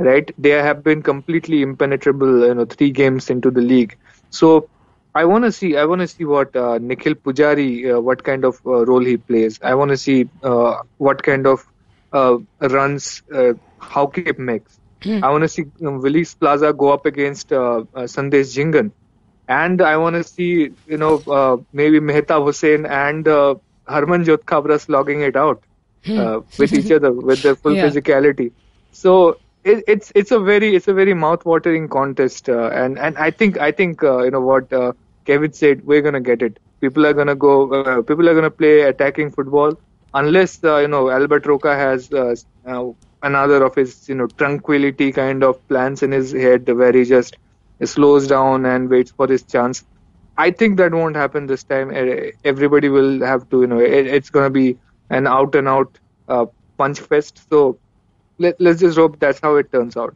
right 0.00 0.30
they 0.38 0.50
have 0.50 0.82
been 0.84 1.02
completely 1.02 1.62
impenetrable 1.62 2.46
you 2.46 2.54
know 2.54 2.66
three 2.66 2.90
games 2.90 3.30
into 3.30 3.50
the 3.50 3.60
league 3.60 3.96
so 4.30 4.68
I 5.14 5.24
want 5.24 5.44
to 5.44 5.52
see 5.52 5.76
I 5.76 5.84
want 5.86 6.00
to 6.02 6.08
see 6.08 6.24
what 6.24 6.54
uh, 6.56 6.78
Nikhil 6.80 7.14
Pujari 7.14 7.94
uh, 7.94 8.00
what 8.00 8.22
kind 8.24 8.44
of 8.44 8.56
uh, 8.66 8.84
role 8.86 9.04
he 9.04 9.16
plays 9.18 9.58
I 9.62 9.74
want 9.74 9.90
to 9.90 9.98
see 9.98 10.26
uh, 10.42 10.74
what 10.98 11.22
kind 11.22 11.46
of 11.46 11.60
uh, 12.12 12.38
runs 12.60 13.22
uh, 13.34 13.54
Hauke 13.82 14.30
makes 14.32 14.72
I 15.22 15.30
want 15.30 15.42
to 15.42 15.48
see 15.48 15.64
um, 15.84 16.00
Willis 16.00 16.34
Plaza 16.34 16.72
go 16.72 16.92
up 16.92 17.06
against 17.06 17.52
uh, 17.52 17.82
Sandesh 17.94 18.54
Jhingan. 18.56 18.92
And 19.48 19.80
I 19.82 19.96
want 19.96 20.14
to 20.16 20.24
see, 20.24 20.70
you 20.86 20.98
know, 20.98 21.22
uh, 21.26 21.56
maybe 21.72 22.00
Mehtab 22.00 22.44
Hussain 22.44 22.86
and 22.86 23.26
uh, 23.28 23.54
Harmanjot 23.88 24.44
Khabra 24.44 24.80
slogging 24.80 25.22
it 25.22 25.36
out 25.36 25.64
uh, 26.16 26.40
with 26.56 26.74
each 26.74 26.90
other 26.90 27.12
with 27.12 27.42
their 27.42 27.56
full 27.56 27.76
Yeah. 27.76 27.78
physicality. 27.78 28.52
So 28.90 29.40
it, 29.64 29.84
it's 29.86 30.12
it's 30.14 30.30
a 30.30 30.38
very 30.38 30.74
it's 30.74 30.88
a 30.88 30.94
very 30.94 31.14
mouth-watering 31.14 31.88
contest, 31.88 32.48
uh, 32.48 32.70
and 32.72 32.98
and 32.98 33.16
I 33.18 33.30
think 33.30 33.58
I 33.58 33.70
think 33.72 34.02
uh, 34.02 34.22
you 34.22 34.30
know 34.30 34.40
what 34.40 34.72
uh, 34.72 34.92
Kevin 35.26 35.52
said. 35.52 35.84
We're 35.84 36.02
gonna 36.02 36.20
get 36.20 36.42
it. 36.42 36.58
People 36.80 37.06
are 37.06 37.14
gonna 37.14 37.34
go. 37.36 37.72
Uh, 37.72 38.02
people 38.02 38.28
are 38.28 38.34
gonna 38.34 38.50
play 38.50 38.80
attacking 38.82 39.30
football 39.30 39.74
unless 40.14 40.62
uh, 40.64 40.78
you 40.78 40.88
know 40.88 41.10
Albert 41.10 41.46
Roca 41.46 41.74
has 41.74 42.10
uh, 42.12 42.34
another 43.22 43.64
of 43.64 43.74
his 43.74 44.08
you 44.08 44.14
know 44.14 44.26
tranquility 44.38 45.12
kind 45.12 45.42
of 45.44 45.66
plans 45.68 46.02
in 46.02 46.12
his 46.12 46.32
head 46.32 46.68
where 46.68 46.92
he 46.92 47.04
just 47.04 47.36
slows 47.84 48.26
down 48.26 48.64
and 48.66 48.88
waits 48.88 49.12
for 49.12 49.26
his 49.28 49.44
chance. 49.44 49.84
I 50.36 50.50
think 50.50 50.76
that 50.78 50.92
won't 50.92 51.16
happen 51.16 51.46
this 51.46 51.64
time. 51.64 51.90
Everybody 52.44 52.88
will 52.88 53.20
have 53.24 53.48
to 53.50 53.60
you 53.62 53.66
know 53.66 53.78
it, 53.80 54.06
it's 54.06 54.30
gonna 54.30 54.50
be 54.50 54.78
an 55.10 55.26
out 55.26 55.54
and 55.54 55.68
out 55.68 55.98
punch 56.78 57.00
fest. 57.00 57.40
So 57.48 57.78
let, 58.40 58.60
let's 58.60 58.80
just 58.80 58.98
hope 58.98 59.18
that's 59.20 59.40
how 59.40 59.54
it 59.56 59.70
turns 59.72 59.96
out. 59.96 60.14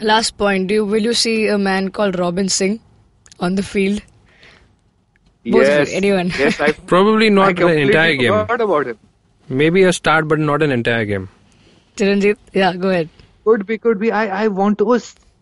Last 0.00 0.36
point: 0.38 0.68
Do 0.68 0.74
you, 0.74 0.84
will 0.84 1.02
you 1.10 1.14
see 1.14 1.46
a 1.48 1.58
man 1.58 1.90
called 1.90 2.18
Robin 2.18 2.48
Singh 2.48 2.80
on 3.40 3.56
the 3.56 3.62
field? 3.62 4.02
Both 5.44 5.62
yes, 5.66 5.90
you, 5.90 5.96
anyone. 5.96 6.28
yes, 6.38 6.60
I 6.60 6.72
Probably 6.94 7.26
I 7.26 7.30
not 7.30 7.58
an 7.58 7.78
entire 7.78 8.14
game. 8.14 8.32
forgot 8.32 8.60
about 8.60 8.86
him. 8.86 8.98
Maybe 9.48 9.82
a 9.82 9.92
start, 9.92 10.28
but 10.28 10.38
not 10.38 10.62
an 10.62 10.70
entire 10.70 11.04
game. 11.04 11.28
Chiranjeev, 11.96 12.36
yeah, 12.52 12.76
go 12.76 12.90
ahead. 12.90 13.08
Could 13.44 13.66
be, 13.66 13.76
could 13.78 13.98
be. 13.98 14.12
I, 14.12 14.44
I 14.44 14.48
want 14.48 14.78
to. 14.78 14.92
oh, 14.94 15.00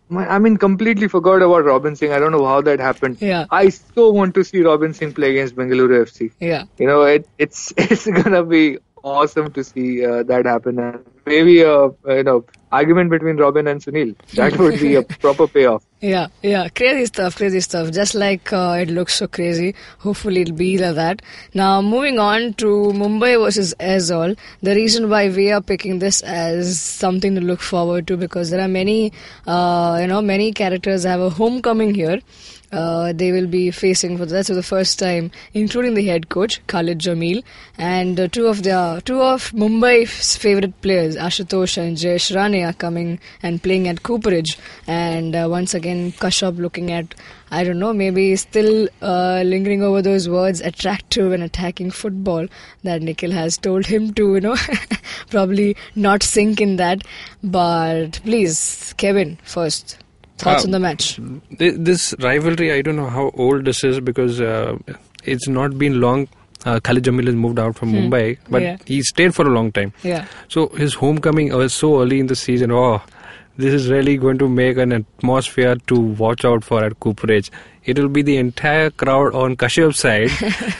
my- 0.09 0.27
I 0.27 0.39
mean, 0.39 0.57
completely 0.57 1.07
forgot 1.07 1.43
about 1.43 1.65
Robin 1.67 1.95
Singh. 1.97 2.13
I 2.13 2.19
don't 2.19 2.33
know 2.33 2.47
how 2.47 2.61
that 2.63 2.81
happened. 2.81 3.19
Yeah. 3.21 3.45
I 3.51 3.69
so 3.69 4.11
want 4.11 4.35
to 4.37 4.45
see 4.45 4.63
Robin 4.63 4.95
Singh 4.95 5.13
play 5.13 5.31
against 5.33 5.55
Bengaluru 5.55 6.01
FC. 6.07 6.33
Yeah, 6.41 6.65
You 6.79 6.87
know, 6.87 7.03
it, 7.03 7.29
it's 7.39 7.73
it's 7.77 8.07
gonna 8.07 8.43
be 8.43 8.79
awesome 9.05 9.53
to 9.53 9.63
see 9.63 10.05
uh, 10.05 10.23
that 10.25 10.47
happen. 10.47 10.79
Maybe 11.31 11.63
a 11.63 11.85
you 12.09 12.25
know 12.25 12.45
argument 12.73 13.11
between 13.11 13.37
Robin 13.37 13.67
and 13.67 13.81
Sunil. 13.81 14.17
That 14.35 14.57
would 14.59 14.79
be 14.81 14.95
a 14.97 15.03
proper 15.25 15.47
payoff. 15.47 15.85
yeah, 16.00 16.29
yeah. 16.43 16.69
Crazy 16.69 17.07
stuff, 17.07 17.37
crazy 17.37 17.61
stuff. 17.61 17.91
Just 17.91 18.15
like 18.15 18.53
uh, 18.53 18.79
it 18.81 18.89
looks 18.91 19.15
so 19.15 19.27
crazy. 19.27 19.75
Hopefully, 19.99 20.43
it'll 20.43 20.57
be 20.57 20.79
like 20.79 20.95
that. 20.95 21.23
Now, 21.55 21.83
moving 21.83 22.19
on 22.19 22.55
to 22.55 22.67
Mumbai 22.67 23.43
versus 23.43 23.75
Aizawl. 23.81 24.37
The 24.62 24.75
reason 24.75 25.11
why 25.11 25.29
we 25.29 25.50
are 25.53 25.61
picking 25.61 25.99
this 25.99 26.23
as 26.23 26.79
something 26.81 27.35
to 27.35 27.41
look 27.41 27.61
forward 27.61 28.07
to 28.09 28.17
because 28.17 28.50
there 28.50 28.61
are 28.61 28.69
many, 28.69 29.12
uh, 29.47 29.99
you 30.00 30.07
know, 30.07 30.23
many 30.23 30.53
characters 30.53 31.05
have 31.05 31.21
a 31.21 31.31
homecoming 31.31 31.95
here. 31.95 32.21
Uh, 32.73 33.12
they 33.12 33.33
will 33.33 33.49
be 33.49 33.73
facing 33.73 34.17
for 34.17 34.27
that's 34.27 34.49
for 34.49 34.55
the 34.55 34.62
first 34.62 34.97
time, 34.97 35.33
including 35.55 35.95
the 35.95 36.05
head 36.07 36.29
coach 36.29 36.65
Khalid 36.69 37.00
Jamil 37.00 37.43
and 37.77 38.21
uh, 38.21 38.29
two 38.29 38.47
of 38.47 38.62
their 38.62 39.00
two 39.00 39.21
of 39.21 39.50
Mumbai's 39.50 40.37
favorite 40.37 40.81
players, 40.81 41.17
Ashutosh 41.17 41.79
and 41.79 41.97
Jayesh 41.97 42.33
Rane, 42.37 42.60
are 42.62 42.73
coming 42.73 43.19
and 43.43 43.62
playing 43.62 43.88
at 43.88 44.02
Cooperage. 44.02 44.59
And 44.87 45.35
uh, 45.35 45.47
once 45.50 45.75
again, 45.75 46.12
Kashyap 46.12 46.59
looking 46.59 46.90
at 46.90 47.14
I 47.52 47.64
don't 47.64 47.81
know, 47.81 47.93
maybe 47.93 48.37
still 48.37 48.88
uh, 49.02 49.43
lingering 49.45 49.83
over 49.83 50.00
those 50.02 50.29
words, 50.29 50.61
attractive 50.61 51.33
and 51.33 51.43
attacking 51.43 51.90
football 51.90 52.47
that 52.85 53.02
Nikhil 53.02 53.33
has 53.33 53.59
told 53.59 53.87
him 53.87 54.14
to, 54.14 54.35
you 54.35 54.40
know, 54.40 54.57
probably 55.31 55.76
not 55.97 56.23
sink 56.23 56.61
in 56.61 56.76
that. 56.76 57.02
But 57.43 58.21
please, 58.23 58.95
Kevin, 58.99 59.37
first 59.43 59.99
thoughts 60.38 60.64
on 60.64 60.71
the 60.71 60.79
match. 60.79 61.19
This 61.50 62.14
rivalry, 62.21 62.73
I 62.73 62.83
don't 62.83 62.97
know 62.97 63.11
how 63.11 63.31
old 63.35 63.64
this 63.64 63.83
is 63.83 63.99
because 63.99 64.40
uh, 64.40 64.79
it's 65.25 65.49
not 65.49 65.76
been 65.76 66.00
long. 66.00 66.29
Uh, 66.67 66.79
Khalid 66.81 67.05
Jamil 67.05 67.26
has 67.26 67.35
moved 67.35 67.59
out 67.59 67.76
from 67.76 67.93
Mumbai, 67.93 68.37
but 68.50 68.62
Yeah. 68.62 68.76
he 68.87 69.02
stayed 69.02 69.35
for 69.35 69.47
a 69.47 69.50
long 69.50 69.73
time. 69.73 69.93
Yeah. 70.02 70.26
So 70.49 70.69
his 70.69 70.95
homecoming 70.95 71.52
was 71.55 71.73
so 71.73 72.00
early 72.02 72.21
in 72.21 72.26
the 72.26 72.37
season. 72.37 72.71
Oh, 72.73 73.00
this 73.57 73.73
is 73.75 73.90
really 73.90 74.17
going 74.17 74.38
to 74.38 74.49
make 74.49 74.76
an 74.79 74.93
atmosphere 74.93 75.76
to 75.87 75.99
watch 76.00 76.45
out 76.45 76.62
for 76.64 76.85
at 76.85 76.99
Cooperage. 77.00 77.50
It 77.85 77.99
will 77.99 78.09
be 78.09 78.21
the 78.23 78.37
entire 78.37 78.90
crowd 78.90 79.35
on 79.35 79.57
Kashyap's 79.57 80.00
side, 80.00 80.31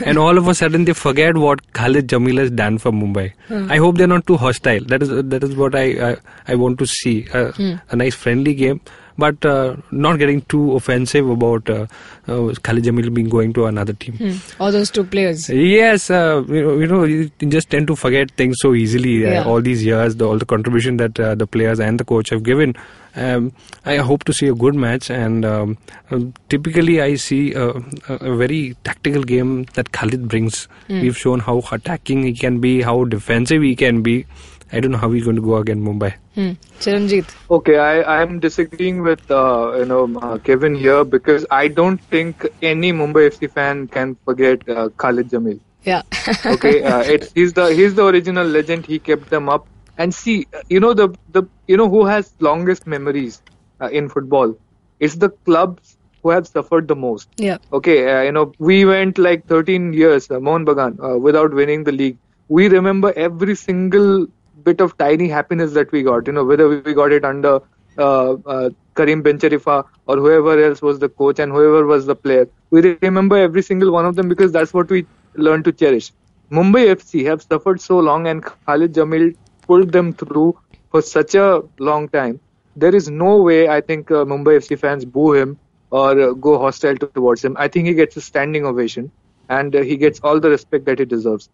and 0.05 0.19
all 0.19 0.37
of 0.37 0.49
a 0.49 0.55
sudden 0.55 0.85
they 0.85 0.93
forget 0.93 1.37
what 1.37 1.73
Khalid 1.73 2.09
Jamil 2.09 2.39
has 2.39 2.51
done 2.51 2.77
for 2.79 2.93
Mumbai. 2.93 3.33
I 3.51 3.79
hope 3.79 3.97
they're 3.97 4.07
not 4.07 4.27
too 4.27 4.37
hostile. 4.37 4.85
That 4.85 5.03
is 5.03 5.09
that 5.35 5.43
is 5.43 5.57
what 5.57 5.75
I 5.75 5.87
I, 6.11 6.17
I 6.47 6.55
want 6.57 6.79
to 6.81 6.87
see. 6.87 7.27
Uh, 7.33 7.53
A 7.89 7.97
nice 7.97 8.15
friendly 8.15 8.53
game, 8.55 8.81
but 9.19 9.45
uh, 9.45 9.77
not 9.91 10.19
getting 10.19 10.43
too 10.43 10.73
offensive 10.77 11.29
about 11.29 11.69
uh, 11.71 11.87
uh, 12.29 12.55
Khalid 12.63 12.85
Jamil 12.85 13.13
being 13.13 13.29
going 13.29 13.53
to 13.55 13.67
another 13.67 13.93
team. 13.93 14.15
Hmm. 14.15 14.63
All 14.63 14.73
those 14.73 14.91
two 14.91 15.05
players. 15.05 15.49
Yes, 15.51 16.11
uh, 16.11 16.43
you 16.49 16.63
know, 16.63 16.79
you 16.79 16.87
know, 16.87 17.05
you 17.05 17.31
just 17.49 17.71
tend 17.71 17.87
to 17.89 17.97
forget 17.97 18.31
things 18.33 18.57
so 18.61 18.75
easily. 18.75 19.27
Uh, 19.27 19.31
Yeah. 19.31 19.45
all 19.45 19.61
these 19.61 19.85
years, 19.85 20.17
the, 20.17 20.27
all 20.27 20.39
the 20.39 20.47
contribution 20.47 20.97
that 20.99 21.19
uh, 21.21 21.35
the 21.35 21.47
players 21.47 21.81
and 21.81 21.99
the 22.01 22.05
coach 22.05 22.31
have 22.31 22.43
given. 22.43 22.75
Um, 23.17 23.53
I 23.85 23.97
hope 23.97 24.23
to 24.25 24.33
see 24.33 24.47
a 24.47 24.55
good 24.55 24.75
match, 24.77 25.11
and 25.11 25.45
um, 25.45 25.77
um, 26.13 26.33
typically 26.49 27.01
I 27.03 27.17
see 27.17 27.53
a, 27.55 27.71
a, 27.71 28.15
a 28.21 28.37
very 28.37 28.77
tactical 28.85 29.25
game 29.25 29.65
that 29.75 29.91
Khalid 29.93 30.29
brings. 30.29 30.69
We've 30.89 31.17
shown 31.19 31.41
how 31.41 31.63
attacking 31.73 32.23
he 32.23 32.33
can 32.35 32.61
be, 32.61 32.83
how 32.83 33.05
defensive 33.05 33.63
he 33.63 33.75
can 33.75 34.03
be. 34.03 34.27
I 34.73 34.81
don't 34.81 34.93
know 34.93 34.99
how 34.99 35.11
he's 35.11 35.25
going 35.25 35.37
to 35.37 35.43
go 35.43 35.57
against 35.57 35.83
Mumbai. 35.83 36.15
Hmm. 36.35 36.53
Chiranjeet. 36.81 37.27
Okay, 37.51 37.77
I 37.77 38.23
am 38.23 38.39
disagreeing 38.39 39.03
with 39.03 39.31
uh, 39.31 39.75
you 39.79 39.85
know 39.85 40.05
uh, 40.21 40.39
Kevin 40.39 40.75
here 40.75 41.05
because 41.05 41.47
I 41.51 41.69
don't 41.69 41.99
think 41.99 42.47
any 42.63 42.93
Mumbai 42.93 43.31
FC 43.31 43.51
fan 43.51 43.89
can 43.89 44.17
forget 44.25 44.69
uh, 44.69 44.89
Khalid 44.91 45.29
Jamil. 45.31 45.61
Yeah. 45.85 46.03
okay 46.45 46.83
uh, 46.83 47.01
it's 47.01 47.33
he's 47.33 47.55
the 47.55 47.75
he's 47.75 47.95
the 47.95 48.07
original 48.07 48.47
legend 48.47 48.85
he 48.85 48.99
kept 48.99 49.31
them 49.31 49.49
up 49.49 49.67
and 49.97 50.15
see 50.15 50.47
uh, 50.55 50.61
you 50.69 50.81
know 50.81 50.93
the 50.93 51.09
the 51.31 51.43
you 51.67 51.77
know 51.77 51.89
who 51.89 52.05
has 52.05 52.33
longest 52.41 52.87
memories 52.87 53.41
uh, 53.81 53.89
in 53.89 54.09
football 54.09 54.55
it's 54.99 55.15
the 55.17 55.31
clubs 55.49 55.97
who 56.23 56.31
have 56.31 56.47
suffered 56.47 56.87
the 56.87 56.97
most 56.97 57.29
yeah. 57.39 57.57
okay 57.73 57.97
uh, 58.13 58.23
you 58.23 58.33
know 58.33 58.53
we 58.59 58.85
went 58.85 59.17
like 59.17 59.47
13 59.47 59.95
years 59.95 60.31
uh, 60.31 60.39
Mohan 60.39 60.67
Bagan 60.67 61.01
uh, 61.03 61.17
without 61.17 61.55
winning 61.55 61.85
the 61.85 61.93
league 61.93 62.19
we 62.49 62.69
remember 62.69 63.13
every 63.17 63.55
single 63.55 64.27
bit 64.69 64.81
of 64.81 64.97
tiny 64.99 65.29
happiness 65.29 65.73
that 65.73 65.93
we 65.93 66.03
got 66.03 66.27
you 66.27 66.33
know 66.33 66.45
whether 66.45 66.69
we 66.69 66.95
got 66.95 67.13
it 67.13 67.25
under 67.25 67.61
uh, 67.99 68.33
uh, 68.55 68.71
Karim 68.97 69.23
Bencharifa 69.23 69.85
or 70.07 70.17
whoever 70.17 70.63
else 70.63 70.83
was 70.83 70.99
the 70.99 71.09
coach 71.09 71.39
and 71.39 71.53
whoever 71.53 71.87
was 71.87 72.07
the 72.07 72.15
player 72.15 72.49
we 72.71 72.81
remember 73.03 73.37
every 73.37 73.63
single 73.63 73.93
one 73.93 74.07
of 74.07 74.17
them 74.17 74.29
because 74.29 74.53
that's 74.53 74.73
what 74.73 74.91
we 74.91 75.07
learned 75.35 75.65
to 75.65 75.73
cherish 75.73 76.13
Mumbai 76.51 76.87
FC 76.97 77.25
have 77.25 77.43
suffered 77.43 77.81
so 77.81 77.99
long 77.99 78.27
and 78.27 78.45
Khalid 78.45 78.95
Jamil 78.95 79.35
pulled 79.67 79.93
them 79.93 80.13
through 80.13 80.59
for 80.91 81.03
such 81.03 81.35
a 81.35 81.63
long 81.79 82.09
time 82.09 82.41
there 82.77 82.95
is 82.95 83.11
no 83.11 83.43
way 83.43 83.69
I 83.69 83.81
think 83.81 84.11
uh, 84.11 84.25
Mumbai 84.25 84.59
FC 84.59 84.79
fans 84.79 85.05
boo 85.05 85.33
him 85.35 85.59
or 85.91 86.21
uh, 86.21 86.33
go 86.33 86.59
hostile 86.59 86.97
towards 86.97 87.45
him. 87.45 87.57
I 87.59 87.69
think 87.69 87.87
he 87.87 87.95
gets 87.95 88.17
a 88.17 88.21
standing 88.21 88.65
ovation 88.65 89.11
and 89.49 89.75
uh, 89.75 89.83
he 89.83 89.97
gets 89.97 90.21
all 90.21 90.41
the 90.41 90.51
respect 90.51 90.85
that 90.87 90.99
he 90.99 91.05
deserves. 91.05 91.49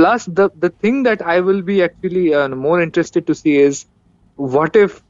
Plus, 0.00 0.26
the 0.40 0.50
the 0.66 0.70
thing 0.84 1.02
that 1.08 1.22
I 1.36 1.40
will 1.40 1.62
be 1.72 1.82
actually 1.88 2.26
uh, 2.34 2.48
more 2.66 2.80
interested 2.82 3.26
to 3.32 3.34
see 3.34 3.56
is 3.70 3.86
what 4.36 4.76
if 4.84 5.02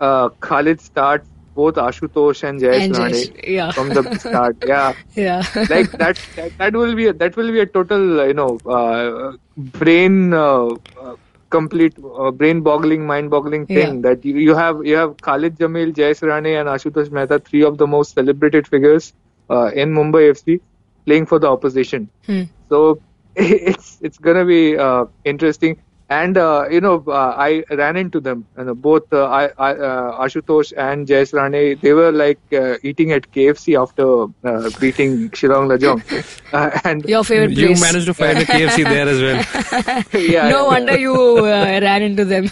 uh, 0.00 0.28
Khalid 0.50 0.80
starts 0.80 1.28
both 1.54 1.76
Ashutosh 1.76 2.42
and 2.48 2.60
Jayesh 2.60 2.82
And 2.84 2.94
Jayesh, 2.94 3.48
yeah. 3.48 3.72
from 3.72 3.88
the 3.88 4.02
start. 4.18 4.56
Yeah, 4.66 4.92
Yeah. 5.16 5.42
like 5.70 5.90
that, 5.92 6.20
that. 6.36 6.58
That 6.58 6.74
will 6.74 6.94
be 6.94 7.06
a, 7.06 7.12
that 7.14 7.36
will 7.36 7.50
be 7.50 7.60
a 7.60 7.66
total, 7.66 8.26
you 8.26 8.34
know, 8.34 8.58
uh, 8.66 9.32
brain 9.56 10.34
uh, 10.34 10.66
uh, 11.04 11.16
complete, 11.50 11.94
uh, 12.18 12.30
brain-boggling, 12.30 13.06
mind-boggling 13.06 13.66
thing. 13.66 13.96
Yeah. 13.96 14.10
That 14.10 14.24
you, 14.24 14.36
you 14.36 14.54
have 14.54 14.84
you 14.84 14.96
have 14.96 15.16
Khalid 15.30 15.56
Jamil, 15.58 15.94
Jayesh 15.94 16.22
Rane, 16.22 16.54
and 16.60 16.68
Ashutosh 16.68 17.10
Mehta, 17.10 17.38
three 17.38 17.62
of 17.62 17.78
the 17.78 17.86
most 17.86 18.14
celebrated 18.14 18.68
figures 18.68 19.12
uh, 19.50 19.70
in 19.84 19.94
Mumbai 19.94 20.30
FC, 20.36 20.60
playing 21.06 21.26
for 21.26 21.38
the 21.38 21.48
opposition. 21.48 22.08
Hmm. 22.26 22.42
So 22.68 23.00
it's 23.70 23.98
it's 24.00 24.18
gonna 24.18 24.44
be 24.46 24.78
uh, 24.78 25.04
interesting. 25.24 25.76
And 26.08 26.38
uh, 26.38 26.66
you 26.70 26.80
know, 26.80 27.02
uh, 27.08 27.34
I 27.36 27.64
ran 27.68 27.96
into 27.96 28.20
them. 28.20 28.46
You 28.56 28.64
know, 28.64 28.74
both 28.74 29.12
uh, 29.12 29.24
I, 29.24 29.46
I, 29.58 29.72
uh, 29.72 30.24
Ashutosh 30.24 30.72
and 30.76 31.06
Jayesh 31.06 31.32
Rane. 31.34 31.78
They 31.82 31.92
were 31.92 32.12
like 32.12 32.38
uh, 32.52 32.76
eating 32.84 33.10
at 33.10 33.30
KFC 33.32 33.76
after 33.80 34.22
uh, 34.48 34.70
beating 34.80 35.30
Shillong 35.30 35.68
Lajong. 35.72 36.02
Uh, 36.52 36.70
and 36.84 37.04
Your 37.06 37.24
favorite 37.24 37.54
place. 37.54 37.76
You 37.76 37.82
managed 37.84 38.06
to 38.06 38.14
find 38.14 38.38
a 38.38 38.44
KFC 38.44 38.84
there 38.94 39.08
as 39.08 39.20
well. 39.20 40.22
yeah, 40.22 40.48
no 40.48 40.66
wonder 40.66 40.96
you 40.96 41.38
uh, 41.38 41.80
ran 41.82 42.02
into 42.02 42.24
them. 42.24 42.48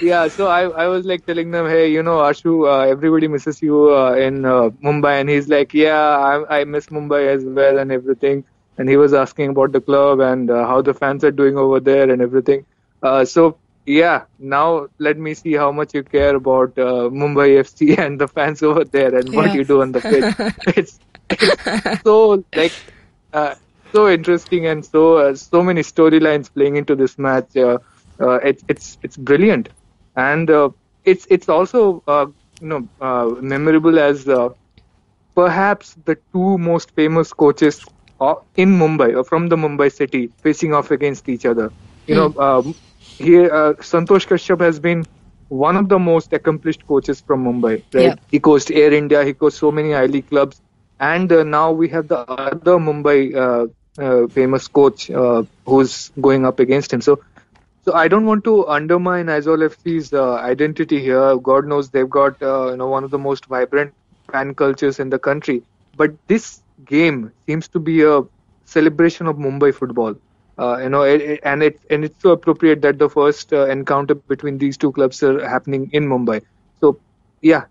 yeah. 0.00 0.28
So 0.28 0.46
I, 0.48 0.62
I 0.62 0.86
was 0.88 1.04
like 1.04 1.26
telling 1.26 1.50
them, 1.50 1.68
hey, 1.68 1.92
you 1.92 2.02
know, 2.02 2.16
Ashu, 2.20 2.66
uh, 2.66 2.88
everybody 2.88 3.28
misses 3.28 3.60
you 3.60 3.94
uh, 3.94 4.14
in 4.14 4.46
uh, 4.46 4.70
Mumbai, 4.82 5.20
and 5.20 5.28
he's 5.28 5.48
like, 5.48 5.74
yeah, 5.74 6.00
I, 6.00 6.60
I 6.60 6.64
miss 6.64 6.86
Mumbai 6.86 7.28
as 7.28 7.44
well 7.44 7.78
and 7.78 7.92
everything. 7.92 8.44
And 8.78 8.88
he 8.88 8.96
was 8.96 9.14
asking 9.14 9.50
about 9.50 9.72
the 9.72 9.80
club 9.80 10.20
and 10.20 10.50
uh, 10.50 10.66
how 10.66 10.82
the 10.82 10.94
fans 10.94 11.24
are 11.24 11.30
doing 11.30 11.56
over 11.56 11.80
there 11.80 12.10
and 12.10 12.20
everything. 12.20 12.66
Uh, 13.02 13.24
so 13.24 13.56
yeah, 13.86 14.24
now 14.38 14.88
let 14.98 15.16
me 15.16 15.34
see 15.34 15.54
how 15.54 15.70
much 15.70 15.94
you 15.94 16.02
care 16.02 16.34
about 16.34 16.76
uh, 16.78 17.08
Mumbai 17.20 17.48
FC 17.64 17.98
and 17.98 18.20
the 18.20 18.28
fans 18.28 18.62
over 18.62 18.84
there 18.84 19.14
and 19.14 19.32
what 19.34 19.54
you 19.54 19.64
do 19.64 19.80
on 19.82 19.92
the 19.92 20.00
pitch. 20.00 20.52
it's, 20.76 20.98
it's 21.30 22.02
so 22.02 22.44
like 22.54 22.72
uh, 23.32 23.54
so 23.92 24.08
interesting 24.08 24.66
and 24.66 24.84
so 24.84 25.18
uh, 25.18 25.34
so 25.34 25.62
many 25.62 25.82
storylines 25.82 26.52
playing 26.52 26.76
into 26.76 26.94
this 26.94 27.18
match. 27.18 27.56
Uh, 27.56 27.78
uh, 28.20 28.34
it, 28.36 28.62
it's 28.68 28.98
it's 29.02 29.16
brilliant, 29.16 29.68
and 30.16 30.50
uh, 30.50 30.70
it's 31.04 31.26
it's 31.30 31.48
also 31.48 32.02
uh, 32.08 32.26
you 32.60 32.68
know 32.68 32.88
uh, 33.00 33.26
memorable 33.40 33.98
as 33.98 34.28
uh, 34.28 34.48
perhaps 35.34 35.94
the 36.04 36.16
two 36.32 36.58
most 36.58 36.90
famous 36.92 37.32
coaches 37.32 37.84
in 38.20 38.78
Mumbai 38.78 39.16
or 39.16 39.24
from 39.24 39.48
the 39.48 39.56
Mumbai 39.56 39.92
city 39.92 40.30
facing 40.42 40.74
off 40.74 40.90
against 40.90 41.28
each 41.28 41.44
other. 41.44 41.70
You 42.06 42.14
know, 42.14 42.34
um, 42.38 42.74
here 43.00 43.52
uh, 43.52 43.74
Santosh 43.74 44.26
Kashyap 44.26 44.60
has 44.60 44.78
been 44.78 45.04
one 45.48 45.76
of 45.76 45.88
the 45.88 45.98
most 45.98 46.32
accomplished 46.32 46.86
coaches 46.86 47.20
from 47.20 47.44
Mumbai. 47.44 47.82
Right? 47.92 48.04
Yeah. 48.04 48.14
He 48.30 48.38
coached 48.40 48.70
Air 48.70 48.92
India. 48.92 49.24
He 49.24 49.32
coached 49.32 49.56
so 49.56 49.70
many 49.70 49.94
I 49.94 50.06
League 50.06 50.28
clubs, 50.28 50.60
and 50.98 51.30
uh, 51.32 51.42
now 51.44 51.72
we 51.72 51.88
have 51.88 52.08
the 52.08 52.18
other 52.18 52.78
Mumbai 52.78 53.34
uh, 53.34 53.66
uh, 54.02 54.26
famous 54.28 54.68
coach 54.68 55.10
uh, 55.10 55.42
who's 55.66 56.10
going 56.20 56.46
up 56.46 56.58
against 56.60 56.92
him. 56.92 57.00
So. 57.00 57.20
So 57.84 57.94
I 57.94 58.08
don't 58.08 58.26
want 58.26 58.42
to 58.44 58.66
undermine 58.66 59.26
Aizawl 59.26 59.64
FC's 59.64 60.12
uh, 60.12 60.34
identity 60.34 61.00
here. 61.00 61.36
God 61.36 61.68
knows 61.68 61.90
they've 61.90 62.10
got 62.10 62.42
uh, 62.42 62.70
you 62.70 62.76
know 62.76 62.88
one 62.88 63.04
of 63.04 63.12
the 63.12 63.18
most 63.18 63.46
vibrant 63.46 63.94
fan 64.32 64.56
cultures 64.56 64.98
in 64.98 65.08
the 65.10 65.20
country. 65.20 65.62
But 65.96 66.16
this 66.26 66.62
game 66.84 67.32
seems 67.48 67.68
to 67.68 67.78
be 67.80 68.02
a 68.02 68.22
celebration 68.64 69.26
of 69.26 69.36
Mumbai 69.36 69.74
football. 69.74 70.14
Uh, 70.58 70.78
you 70.82 70.88
know, 70.88 71.02
it, 71.02 71.20
it- 71.20 71.40
and 71.44 71.62
it 71.62 71.80
and 71.90 72.04
it's 72.04 72.20
so 72.20 72.30
appropriate 72.30 72.82
that 72.82 72.98
the 72.98 73.08
first 73.08 73.52
uh, 73.52 73.66
encounter 73.66 74.14
between 74.14 74.58
these 74.58 74.76
two 74.76 74.92
clubs 74.92 75.22
are 75.22 75.46
happening 75.48 75.88
in 75.92 76.04
Mumbai. 76.06 76.40
So 76.80 77.00
yeah, 77.42 77.64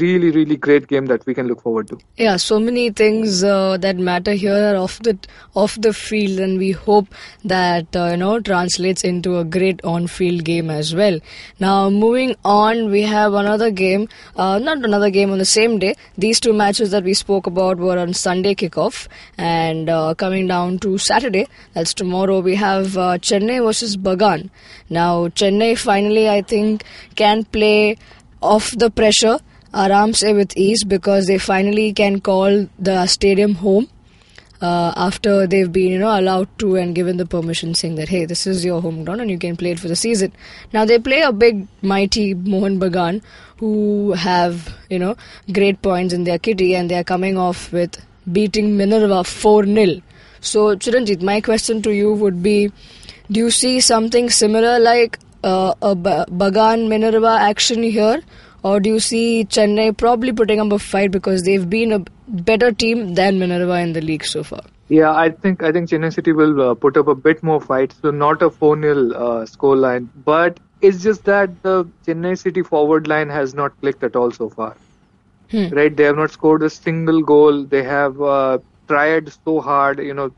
really 0.00 0.30
really 0.30 0.56
great 0.56 0.86
game 0.88 1.06
that 1.06 1.24
we 1.26 1.34
can 1.34 1.46
look 1.46 1.62
forward 1.62 1.88
to. 1.88 1.98
Yeah, 2.16 2.36
so 2.36 2.58
many 2.58 2.90
things 2.90 3.44
uh, 3.44 3.76
that 3.78 3.96
matter 3.96 4.32
here 4.32 4.74
are 4.74 4.76
off 4.76 4.98
the 5.00 5.16
off 5.54 5.76
the 5.80 5.92
field, 5.92 6.40
and 6.40 6.58
we 6.58 6.72
hope 6.72 7.06
that 7.44 7.96
uh, 7.96 8.08
you 8.10 8.16
know 8.16 8.40
translates 8.40 9.04
into 9.04 9.38
a 9.38 9.44
great 9.44 9.84
on-field 9.84 10.44
game 10.44 10.70
as 10.70 10.94
well. 10.94 11.20
Now, 11.60 11.90
moving 11.90 12.34
on, 12.44 12.90
we 12.90 13.02
have 13.02 13.34
another 13.34 13.70
game, 13.70 14.08
uh, 14.36 14.58
not 14.58 14.84
another 14.84 15.10
game 15.10 15.30
on 15.30 15.38
the 15.38 15.44
same 15.44 15.78
day. 15.78 15.94
These 16.18 16.40
two 16.40 16.52
matches 16.52 16.90
that 16.90 17.04
we 17.04 17.14
spoke 17.14 17.46
about 17.46 17.78
were 17.78 17.98
on 17.98 18.14
Sunday 18.14 18.54
kickoff, 18.54 19.06
and 19.38 19.88
uh, 19.88 20.14
coming 20.14 20.48
down 20.48 20.78
to 20.80 20.98
Saturday, 20.98 21.46
that's 21.74 21.94
tomorrow. 21.94 22.40
We 22.40 22.56
have 22.56 22.96
uh, 22.96 23.18
Chennai 23.18 23.62
versus 23.64 23.96
Bagan. 23.96 24.50
Now, 24.90 25.28
Chennai 25.28 25.78
finally, 25.78 26.28
I 26.28 26.42
think, 26.42 26.84
can 27.14 27.44
play 27.44 27.96
off 28.42 28.70
the 28.72 28.90
pressure 28.90 29.38
se 30.14 30.32
with 30.32 30.56
ease 30.56 30.84
because 30.84 31.26
they 31.26 31.38
finally 31.38 31.92
can 31.92 32.20
call 32.20 32.66
the 32.78 33.06
stadium 33.06 33.54
home 33.56 33.88
uh, 34.60 34.92
after 34.96 35.46
they've 35.46 35.72
been 35.72 35.90
you 35.92 35.98
know 35.98 36.18
allowed 36.18 36.48
to 36.58 36.76
and 36.76 36.94
given 36.94 37.16
the 37.16 37.26
permission 37.26 37.74
saying 37.74 37.96
that 37.96 38.08
hey 38.08 38.24
this 38.24 38.46
is 38.46 38.64
your 38.64 38.80
home 38.80 39.04
ground 39.04 39.20
and 39.20 39.30
you 39.30 39.38
can 39.38 39.56
play 39.56 39.72
it 39.72 39.80
for 39.80 39.88
the 39.88 39.96
season. 39.96 40.32
Now 40.72 40.84
they 40.84 40.98
play 40.98 41.20
a 41.20 41.32
big 41.32 41.66
mighty 41.82 42.34
mohan 42.34 42.78
bagan 42.80 43.22
who 43.58 44.12
have 44.12 44.74
you 44.90 44.98
know 44.98 45.16
great 45.52 45.82
points 45.82 46.14
in 46.14 46.24
their 46.24 46.38
kitty 46.38 46.74
and 46.74 46.90
they 46.90 46.98
are 46.98 47.04
coming 47.04 47.36
off 47.36 47.72
with 47.72 48.00
beating 48.32 48.76
minerva 48.76 49.20
4-0 49.22 50.02
so 50.40 50.64
chiranjit 50.76 51.22
my 51.22 51.40
question 51.40 51.82
to 51.82 51.92
you 51.94 52.12
would 52.22 52.42
be 52.42 52.72
do 53.30 53.40
you 53.40 53.50
see 53.50 53.80
something 53.80 54.30
similar 54.30 54.78
like 54.78 55.18
uh, 55.42 55.74
a 55.82 55.94
bagan 55.94 56.88
minerva 56.88 57.36
action 57.50 57.82
here 57.82 58.22
or 58.64 58.80
do 58.80 58.90
you 58.90 59.00
see 59.00 59.44
Chennai 59.44 59.96
probably 59.96 60.32
putting 60.32 60.60
up 60.60 60.72
a 60.72 60.78
fight 60.78 61.10
because 61.10 61.42
they've 61.42 61.68
been 61.68 61.92
a 61.92 61.98
better 62.50 62.72
team 62.72 63.14
than 63.14 63.38
Minerva 63.38 63.78
in 63.80 63.92
the 63.92 64.00
league 64.00 64.24
so 64.24 64.42
far? 64.42 64.62
Yeah, 64.88 65.12
I 65.12 65.30
think 65.30 65.62
I 65.62 65.72
think 65.72 65.90
Chennai 65.90 66.12
City 66.12 66.32
will 66.32 66.60
uh, 66.62 66.74
put 66.74 66.96
up 66.96 67.08
a 67.08 67.14
bit 67.14 67.42
more 67.42 67.60
fight, 67.60 67.94
so 68.00 68.10
not 68.10 68.42
a 68.42 68.50
4-0 68.50 69.14
uh, 69.14 69.46
score 69.46 69.76
line, 69.76 70.10
but 70.24 70.58
it's 70.80 71.02
just 71.02 71.24
that 71.24 71.62
the 71.62 71.84
Chennai 72.06 72.38
City 72.38 72.62
forward 72.62 73.06
line 73.06 73.28
has 73.28 73.54
not 73.54 73.78
clicked 73.80 74.02
at 74.02 74.16
all 74.16 74.30
so 74.30 74.48
far. 74.48 74.76
Hmm. 75.50 75.68
Right, 75.68 75.94
they 75.94 76.04
have 76.04 76.16
not 76.16 76.30
scored 76.30 76.62
a 76.62 76.70
single 76.70 77.22
goal. 77.22 77.64
They 77.64 77.82
have 77.82 78.20
uh, 78.20 78.58
tried 78.88 79.32
so 79.44 79.60
hard. 79.60 79.98
You 79.98 80.14
know, 80.14 80.30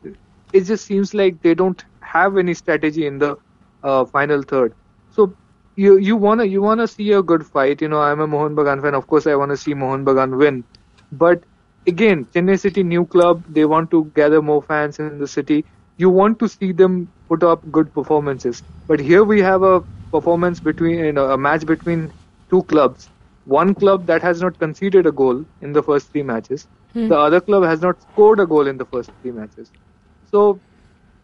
it 0.52 0.62
just 0.62 0.84
seems 0.84 1.14
like 1.14 1.42
they 1.42 1.54
don't 1.54 1.84
have 2.00 2.36
any 2.36 2.54
strategy 2.54 3.06
in 3.06 3.18
the 3.18 3.36
uh, 3.84 4.04
final 4.04 4.42
third. 4.42 4.74
So 5.12 5.32
you 5.76 5.96
you 5.98 6.16
wanna 6.16 6.44
you 6.44 6.62
wanna 6.62 6.86
see 6.88 7.12
a 7.12 7.22
good 7.22 7.46
fight. 7.46 7.80
You 7.82 7.88
know, 7.88 8.00
I'm 8.00 8.20
a 8.20 8.26
Mohan 8.26 8.56
Bagan 8.56 8.82
fan. 8.82 8.94
Of 8.94 9.06
course, 9.06 9.26
I 9.26 9.36
wanna 9.36 9.56
see 9.56 9.74
Mohan 9.74 10.04
Bagan 10.04 10.38
win, 10.38 10.64
but 11.12 11.44
again, 11.86 12.26
Chennai 12.34 12.58
City 12.60 12.82
new 12.84 13.06
club, 13.06 13.44
they 13.48 13.64
want 13.66 13.90
to 13.92 14.04
gather 14.14 14.42
more 14.42 14.62
fans 14.62 14.98
in 15.00 15.12
the 15.12 15.22
city. 15.22 15.58
You 15.90 16.04
want 16.10 16.32
to 16.34 16.48
see 16.48 16.66
them 16.66 17.10
put 17.28 17.42
up 17.42 17.70
good 17.70 17.92
performances. 17.92 18.62
But 18.88 19.00
here 19.00 19.24
we 19.24 19.40
have 19.42 19.62
a 19.62 19.82
performance 20.12 20.60
between 20.60 20.98
you 21.04 21.12
know, 21.12 21.30
a 21.30 21.38
match 21.38 21.66
between 21.66 22.12
two 22.50 22.62
clubs. 22.64 23.10
One 23.44 23.74
club 23.74 24.06
that 24.06 24.22
has 24.22 24.40
not 24.42 24.58
conceded 24.58 25.06
a 25.06 25.12
goal 25.12 25.44
in 25.60 25.72
the 25.72 25.82
first 25.82 26.10
three 26.12 26.22
matches. 26.22 26.68
Hmm. 26.94 27.10
The 27.10 27.16
other 27.18 27.40
club 27.40 27.64
has 27.64 27.82
not 27.82 28.02
scored 28.02 28.40
a 28.40 28.46
goal 28.46 28.66
in 28.66 28.78
the 28.78 28.86
first 28.86 29.12
three 29.20 29.32
matches. 29.32 29.72
So, 30.24 30.62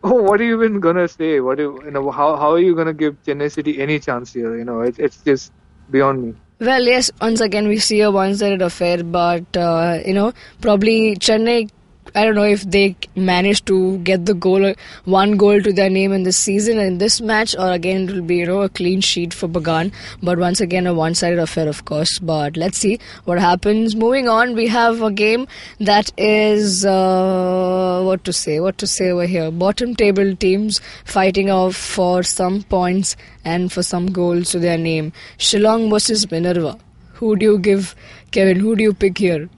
oh, 0.05 0.23
what 0.23 0.41
are 0.41 0.45
you 0.45 0.63
even 0.63 0.81
gonna 0.81 1.09
say? 1.09 1.41
What 1.41 1.59
do 1.59 1.63
you, 1.65 1.85
you 1.85 1.91
know? 1.91 2.11
How 2.11 2.37
how 2.37 2.53
are 2.53 2.59
you 2.59 2.75
gonna 2.75 2.93
give 2.93 3.23
Chennai 3.25 3.51
City 3.51 3.81
any 3.81 3.99
chance 3.99 4.33
here? 4.33 4.57
You 4.57 4.65
know, 4.65 4.81
it, 4.81 4.99
it's 4.99 5.19
just 5.23 5.53
beyond 5.91 6.23
me. 6.23 6.35
Well, 6.61 6.83
yes, 6.83 7.11
once 7.21 7.41
again 7.41 7.67
we 7.69 7.79
see 7.79 8.01
a 8.01 8.11
one-sided 8.11 8.63
affair, 8.63 9.03
but 9.03 9.57
uh, 9.57 9.99
you 10.07 10.15
know 10.15 10.33
probably 10.61 11.17
Chennai. 11.17 11.71
I 12.15 12.25
don't 12.25 12.35
know 12.35 12.45
if 12.45 12.63
they 12.63 12.95
managed 13.17 13.65
to 13.67 13.99
get 13.99 14.27
the 14.27 14.35
goal, 14.35 14.75
one 15.05 15.37
goal 15.39 15.63
to 15.63 15.73
their 15.73 15.89
name 15.89 16.13
in 16.13 16.25
this 16.25 16.37
season 16.37 16.79
in 16.79 16.99
this 16.99 17.21
match, 17.21 17.57
or 17.57 17.73
again 17.73 18.09
it 18.09 18.13
will 18.13 18.23
be 18.23 18.37
you 18.37 18.47
know 18.47 18.61
a 18.63 18.69
clean 18.69 19.01
sheet 19.01 19.33
for 19.33 19.49
Bagan. 19.49 19.93
But 20.23 20.39
once 20.39 20.61
again 20.61 20.87
a 20.87 20.93
one-sided 20.93 21.39
affair, 21.39 21.69
of 21.69 21.85
course. 21.87 22.19
But 22.19 22.57
let's 22.57 22.77
see 22.77 22.99
what 23.25 23.39
happens. 23.39 23.97
Moving 23.97 24.29
on, 24.29 24.55
we 24.55 24.67
have 24.67 25.01
a 25.01 25.11
game 25.11 25.47
that 25.81 26.13
is 26.19 26.85
uh, 26.85 28.03
what 28.05 28.25
to 28.25 28.33
say, 28.33 28.61
what 28.61 28.77
to 28.79 28.87
say 28.87 29.11
over 29.11 29.25
here. 29.25 29.51
Bottom 29.51 29.95
table 29.95 30.37
teams 30.37 30.81
fighting 31.05 31.51
off 31.51 31.77
for 31.77 32.23
some 32.23 32.63
points 32.65 33.17
and 33.45 33.73
for 33.73 33.83
some 33.83 34.13
goals 34.13 34.51
to 34.51 34.59
their 34.59 34.77
name. 34.77 35.13
Shillong 35.39 35.89
versus 35.89 36.31
Minerva. 36.31 36.79
Who 37.15 37.37
do 37.37 37.47
you 37.47 37.59
give, 37.59 37.95
Kevin? 38.33 38.59
Who 38.61 38.77
do 38.77 38.83
you 38.83 38.93
pick 38.93 39.17
here? 39.17 39.49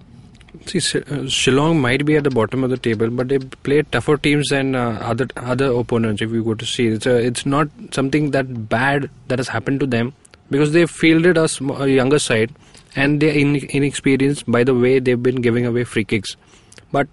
See, 0.67 0.79
uh, 0.79 1.27
Shillong 1.29 1.81
might 1.81 2.07
be 2.07 2.17
at 2.17 2.25
the 2.25 2.31
bottom 2.31 2.65
of 2.65 2.71
the 2.71 2.77
table, 2.77 3.11
but 3.11 3.29
they 3.29 3.39
play 3.39 3.83
tougher 3.83 4.17
teams 4.17 4.49
than 4.49 4.75
uh, 4.75 4.99
other 5.03 5.27
other 5.37 5.67
opponents. 5.73 6.23
If 6.23 6.31
you 6.31 6.43
go 6.43 6.55
to 6.55 6.65
see, 6.65 6.87
it's 6.87 7.07
a, 7.07 7.17
it's 7.17 7.45
not 7.45 7.69
something 7.93 8.31
that 8.31 8.69
bad 8.69 9.11
that 9.29 9.39
has 9.39 9.49
happened 9.49 9.81
to 9.81 9.87
them 9.87 10.15
because 10.51 10.73
they 10.73 10.87
fielded 10.87 11.37
a 11.37 11.89
younger 11.89 12.19
side 12.19 12.55
and 12.97 13.21
they're 13.21 13.35
in, 13.35 13.57
inexperienced 13.57 14.51
by 14.51 14.65
the 14.65 14.75
way 14.75 14.99
they've 14.99 15.23
been 15.23 15.43
giving 15.43 15.67
away 15.67 15.85
free 15.85 16.05
kicks. 16.05 16.37
But 16.93 17.09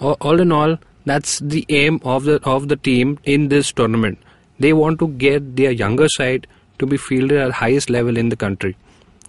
all, 0.00 0.16
all 0.20 0.40
in 0.40 0.50
all, 0.50 0.78
that's 1.04 1.38
the 1.38 1.64
aim 1.68 2.00
of 2.04 2.24
the 2.24 2.42
of 2.42 2.68
the 2.68 2.76
team 2.76 3.18
in 3.24 3.48
this 3.48 3.72
tournament. 3.72 4.18
They 4.58 4.72
want 4.72 4.98
to 4.98 5.08
get 5.08 5.56
their 5.56 5.70
younger 5.70 6.08
side 6.08 6.46
to 6.78 6.86
be 6.86 6.96
fielded 6.96 7.38
at 7.38 7.52
highest 7.52 7.88
level 7.88 8.16
in 8.16 8.30
the 8.30 8.36
country. 8.36 8.76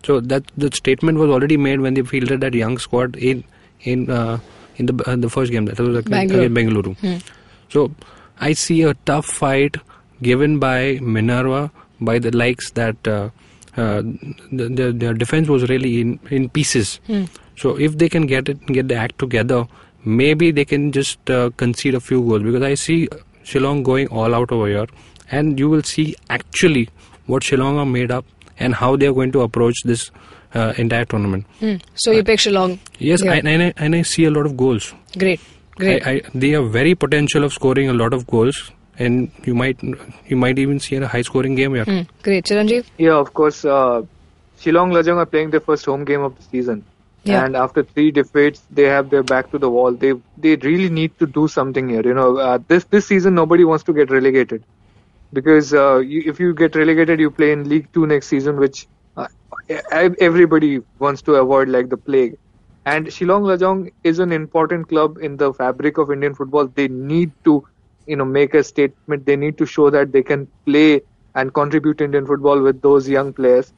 So 0.04 0.20
that 0.22 0.44
the 0.58 0.72
statement 0.72 1.18
was 1.18 1.30
already 1.30 1.58
made 1.58 1.82
when 1.82 1.94
they 1.94 2.02
fielded 2.02 2.42
that 2.42 2.54
young 2.54 2.78
squad 2.78 3.16
in 3.16 3.44
in 3.82 4.10
uh, 4.10 4.40
in 4.78 4.86
the 4.86 5.04
uh, 5.06 5.16
the 5.16 5.30
first 5.30 5.52
game 5.52 5.66
that 5.66 5.80
was 5.80 5.90
against 5.90 6.10
Bangalore. 6.10 6.46
against 6.46 6.56
Bengaluru. 6.56 7.22
So 7.70 7.92
I 8.40 8.54
see 8.54 8.84
a 8.84 8.94
tough 9.06 9.26
fight 9.26 9.76
given 10.22 10.60
by 10.60 11.00
Minerva 11.02 11.72
by 12.02 12.20
the 12.20 12.32
likes 12.36 12.72
that 12.72 13.08
uh, 13.08 13.30
uh, 13.76 14.02
the, 14.52 14.70
the, 14.70 14.92
their 14.92 15.14
defense 15.14 15.48
was 15.48 15.68
really 15.70 16.02
in, 16.02 16.20
in 16.30 16.50
pieces. 16.50 17.00
So 17.58 17.78
if 17.80 17.98
they 17.98 18.10
can 18.10 18.28
get 18.28 18.50
it 18.50 18.66
get 18.68 18.88
the 18.88 18.96
act 18.96 19.20
together, 19.20 19.68
maybe 20.06 20.52
they 20.52 20.66
can 20.66 20.92
just 20.92 21.30
uh, 21.30 21.50
concede 21.58 21.96
a 21.96 22.00
few 22.00 22.22
goals 22.22 22.44
because 22.44 22.62
I 22.64 22.76
see 22.76 23.08
Shillong 23.44 23.84
going 23.84 24.08
all 24.10 24.36
out 24.36 24.52
over 24.52 24.68
here, 24.68 24.88
and 25.32 25.60
you 25.60 25.70
will 25.70 25.84
see 25.84 26.16
actually 26.30 26.90
what 27.26 27.44
Shillong 27.44 27.78
are 27.78 27.86
made 27.86 28.12
up 28.12 28.26
and 28.60 28.76
how 28.76 28.96
they 28.96 29.08
are 29.08 29.14
going 29.14 29.32
to 29.32 29.42
approach 29.42 29.76
this 29.84 30.12
uh, 30.54 30.74
entire 30.78 31.06
tournament. 31.06 31.46
Hmm. 31.60 31.76
So 31.96 32.12
you 32.12 32.24
pick 32.24 32.40
Shillong. 32.40 32.80
Yes, 33.00 33.24
Yeah. 33.24 33.34
I, 33.34 33.36
and, 33.38 33.64
I, 33.64 33.74
and 33.78 33.96
I 33.96 34.02
see 34.02 34.26
a 34.26 34.32
lot 34.32 34.46
of 34.46 34.58
goals. 34.58 34.94
Great. 35.18 35.40
Great. 35.76 36.06
I, 36.08 36.12
I, 36.12 36.22
they 36.34 36.56
are 36.56 36.64
very 36.64 36.96
potential 36.96 37.44
of 37.44 37.54
scoring 37.54 37.90
a 37.90 37.94
lot 37.94 38.14
of 38.14 38.26
goals, 38.28 38.72
and 38.98 39.30
you 39.46 39.54
might 39.54 39.82
you 40.28 40.36
might 40.36 40.58
even 40.58 40.80
see 40.80 40.96
a 40.96 41.08
high 41.08 41.22
scoring 41.22 41.56
game 41.56 41.76
here. 41.76 41.84
Hmm. 41.86 42.02
Great. 42.24 42.46
Chiranjeev? 42.46 42.86
Yeah, 42.98 43.14
of 43.16 43.34
course. 43.34 43.64
Uh, 43.64 44.02
Shillong 44.60 44.92
Lajong 44.92 45.18
are 45.18 45.26
playing 45.28 45.52
their 45.52 45.60
first 45.60 45.86
home 45.86 46.04
game 46.04 46.22
of 46.22 46.36
the 46.36 46.44
season, 46.44 46.84
Yeah. 47.24 47.46
and 47.46 47.56
after 47.56 47.84
three 47.84 48.10
defeats, 48.10 48.62
they 48.72 48.86
have 48.86 49.12
their 49.12 49.22
back 49.22 49.52
to 49.52 49.60
the 49.60 49.70
wall. 49.70 49.92
They 49.92 50.14
they 50.38 50.56
really 50.56 50.90
need 50.90 51.18
to 51.20 51.28
do 51.28 51.48
something 51.48 51.88
here. 51.90 52.02
You 52.04 52.16
know, 52.16 52.38
uh, 52.38 52.58
this 52.68 52.86
this 52.86 53.06
season 53.06 53.36
nobody 53.36 53.64
wants 53.66 53.84
to 53.84 53.94
get 53.94 54.10
relegated 54.10 54.64
because 55.34 55.74
uh, 55.74 55.98
you, 55.98 56.24
if 56.26 56.40
you 56.40 56.54
get 56.56 56.76
relegated, 56.76 57.20
you 57.20 57.30
play 57.30 57.52
in 57.52 57.70
League 57.70 57.88
Two 57.94 58.08
next 58.08 58.28
season, 58.30 58.58
which 58.58 58.86
uh, 58.86 58.88
everybody 59.70 60.80
wants 61.00 61.22
to 61.24 61.36
avoid 61.36 61.70
like 61.70 61.90
the 61.90 61.98
plague. 61.98 62.38
And 62.86 63.08
Shillong 63.08 63.44
Lajong 63.44 63.92
is 64.04 64.20
an 64.20 64.32
important 64.32 64.88
club 64.88 65.18
in 65.20 65.38
the 65.38 65.54
fabric 65.54 65.98
of 65.98 66.12
Indian 66.12 66.34
football. 66.34 66.68
They 66.68 66.88
need 66.88 67.32
to, 67.46 67.66
you 68.06 68.16
know, 68.16 68.26
make 68.26 68.54
a 68.54 68.64
statement. 68.64 69.26
They 69.26 69.36
need 69.36 69.58
to 69.58 69.66
show 69.66 69.90
that 69.90 70.12
they 70.12 70.24
can 70.24 70.48
play 70.66 71.02
and 71.36 71.54
contribute 71.54 71.98
to 72.00 72.06
Indian 72.06 72.26
football 72.26 72.62
with 72.62 72.82
those 72.82 73.08
young 73.10 73.34
players. 73.34 73.74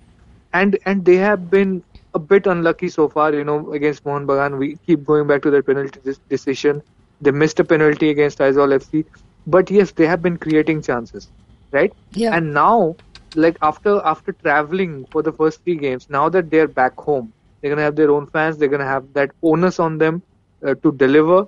And 0.54 0.78
and 0.86 1.06
they 1.06 1.16
have 1.18 1.50
been 1.50 1.84
a 2.14 2.20
bit 2.20 2.46
unlucky 2.48 2.90
so 2.90 3.08
far. 3.10 3.34
You 3.34 3.44
know, 3.44 3.72
against 3.72 4.06
Mohan 4.06 4.28
Bagan, 4.28 4.58
we 4.58 4.78
keep 4.86 5.04
going 5.06 5.28
back 5.28 5.42
to 5.44 5.52
their 5.52 5.64
penalty 5.64 6.00
decision. 6.30 6.82
They 7.22 7.32
missed 7.32 7.60
a 7.60 7.64
penalty 7.64 8.10
against 8.10 8.40
Aizawl 8.40 8.74
FC, 8.80 9.06
but 9.46 9.70
yes, 9.70 9.92
they 9.92 10.06
have 10.08 10.22
been 10.22 10.38
creating 10.38 10.82
chances, 10.84 11.32
right? 11.72 11.94
Yeah. 12.12 12.36
And 12.36 12.54
now, 12.54 12.96
like 13.36 13.58
after 13.62 14.02
after 14.04 14.34
traveling 14.34 15.06
for 15.12 15.22
the 15.24 15.32
first 15.34 15.64
three 15.64 15.76
games, 15.78 16.08
now 16.10 16.30
that 16.30 16.50
they're 16.50 16.68
back 16.68 16.94
home, 16.98 17.34
they're 17.62 17.72
gonna 17.72 17.84
have 17.84 17.96
their 17.96 18.12
own 18.12 18.28
fans. 18.28 18.58
They're 18.58 18.70
gonna 18.76 18.86
have 18.86 19.14
that 19.14 19.32
onus 19.44 19.80
on 19.80 19.98
them 19.98 20.24
uh, 20.66 20.76
to 20.84 20.92
deliver 20.94 21.46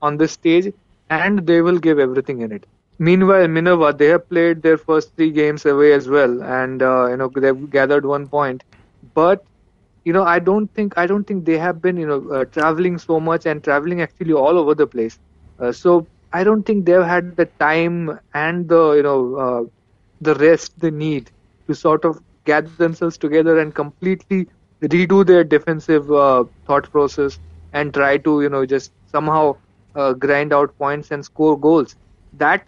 on 0.00 0.16
this 0.16 0.32
stage, 0.32 0.72
and 1.10 1.46
they 1.46 1.60
will 1.62 1.78
give 1.78 1.98
everything 1.98 2.40
in 2.40 2.52
it. 2.52 2.66
Meanwhile, 2.98 3.48
Minerva 3.48 3.92
they 3.96 4.06
have 4.06 4.28
played 4.28 4.62
their 4.62 4.76
first 4.78 5.14
three 5.16 5.30
games 5.30 5.64
away 5.66 5.92
as 5.92 6.08
well, 6.08 6.42
and 6.42 6.82
uh, 6.82 7.06
you 7.10 7.16
know 7.16 7.30
they've 7.34 7.70
gathered 7.70 8.04
one 8.06 8.28
point, 8.28 8.62
but 9.14 9.44
you 10.04 10.12
know 10.12 10.24
I 10.24 10.38
don't 10.38 10.68
think 10.74 10.94
I 10.96 11.06
don't 11.06 11.24
think 11.24 11.44
they 11.44 11.58
have 11.58 11.80
been 11.82 11.96
you 11.96 12.06
know 12.06 12.28
uh, 12.30 12.44
traveling 12.46 12.98
so 12.98 13.20
much 13.20 13.46
and 13.46 13.62
traveling 13.62 14.00
actually 14.02 14.32
all 14.32 14.58
over 14.58 14.74
the 14.74 14.86
place. 14.86 15.18
Uh, 15.58 15.72
so 15.72 16.08
I 16.32 16.44
don't 16.44 16.64
think 16.64 16.84
they've 16.86 17.02
had 17.02 17.36
the 17.36 17.46
time 17.58 18.18
and 18.34 18.68
the 18.68 18.92
you 18.92 19.02
know 19.02 19.20
uh, 19.36 19.62
the 20.20 20.34
rest 20.34 20.72
they 20.78 20.90
need 20.90 21.30
to 21.68 21.74
sort 21.74 22.04
of 22.04 22.18
gather 22.44 22.70
themselves 22.78 23.18
together 23.18 23.58
and 23.58 23.74
completely 23.74 24.48
redo 24.84 25.24
their 25.26 25.44
defensive 25.44 26.10
uh, 26.12 26.44
thought 26.66 26.90
process 26.90 27.38
and 27.72 27.92
try 27.94 28.16
to 28.18 28.42
you 28.42 28.48
know 28.48 28.64
just 28.66 28.92
somehow 29.06 29.54
uh, 29.94 30.12
grind 30.14 30.52
out 30.52 30.76
points 30.78 31.10
and 31.10 31.24
score 31.24 31.58
goals. 31.58 31.96
That 32.32 32.66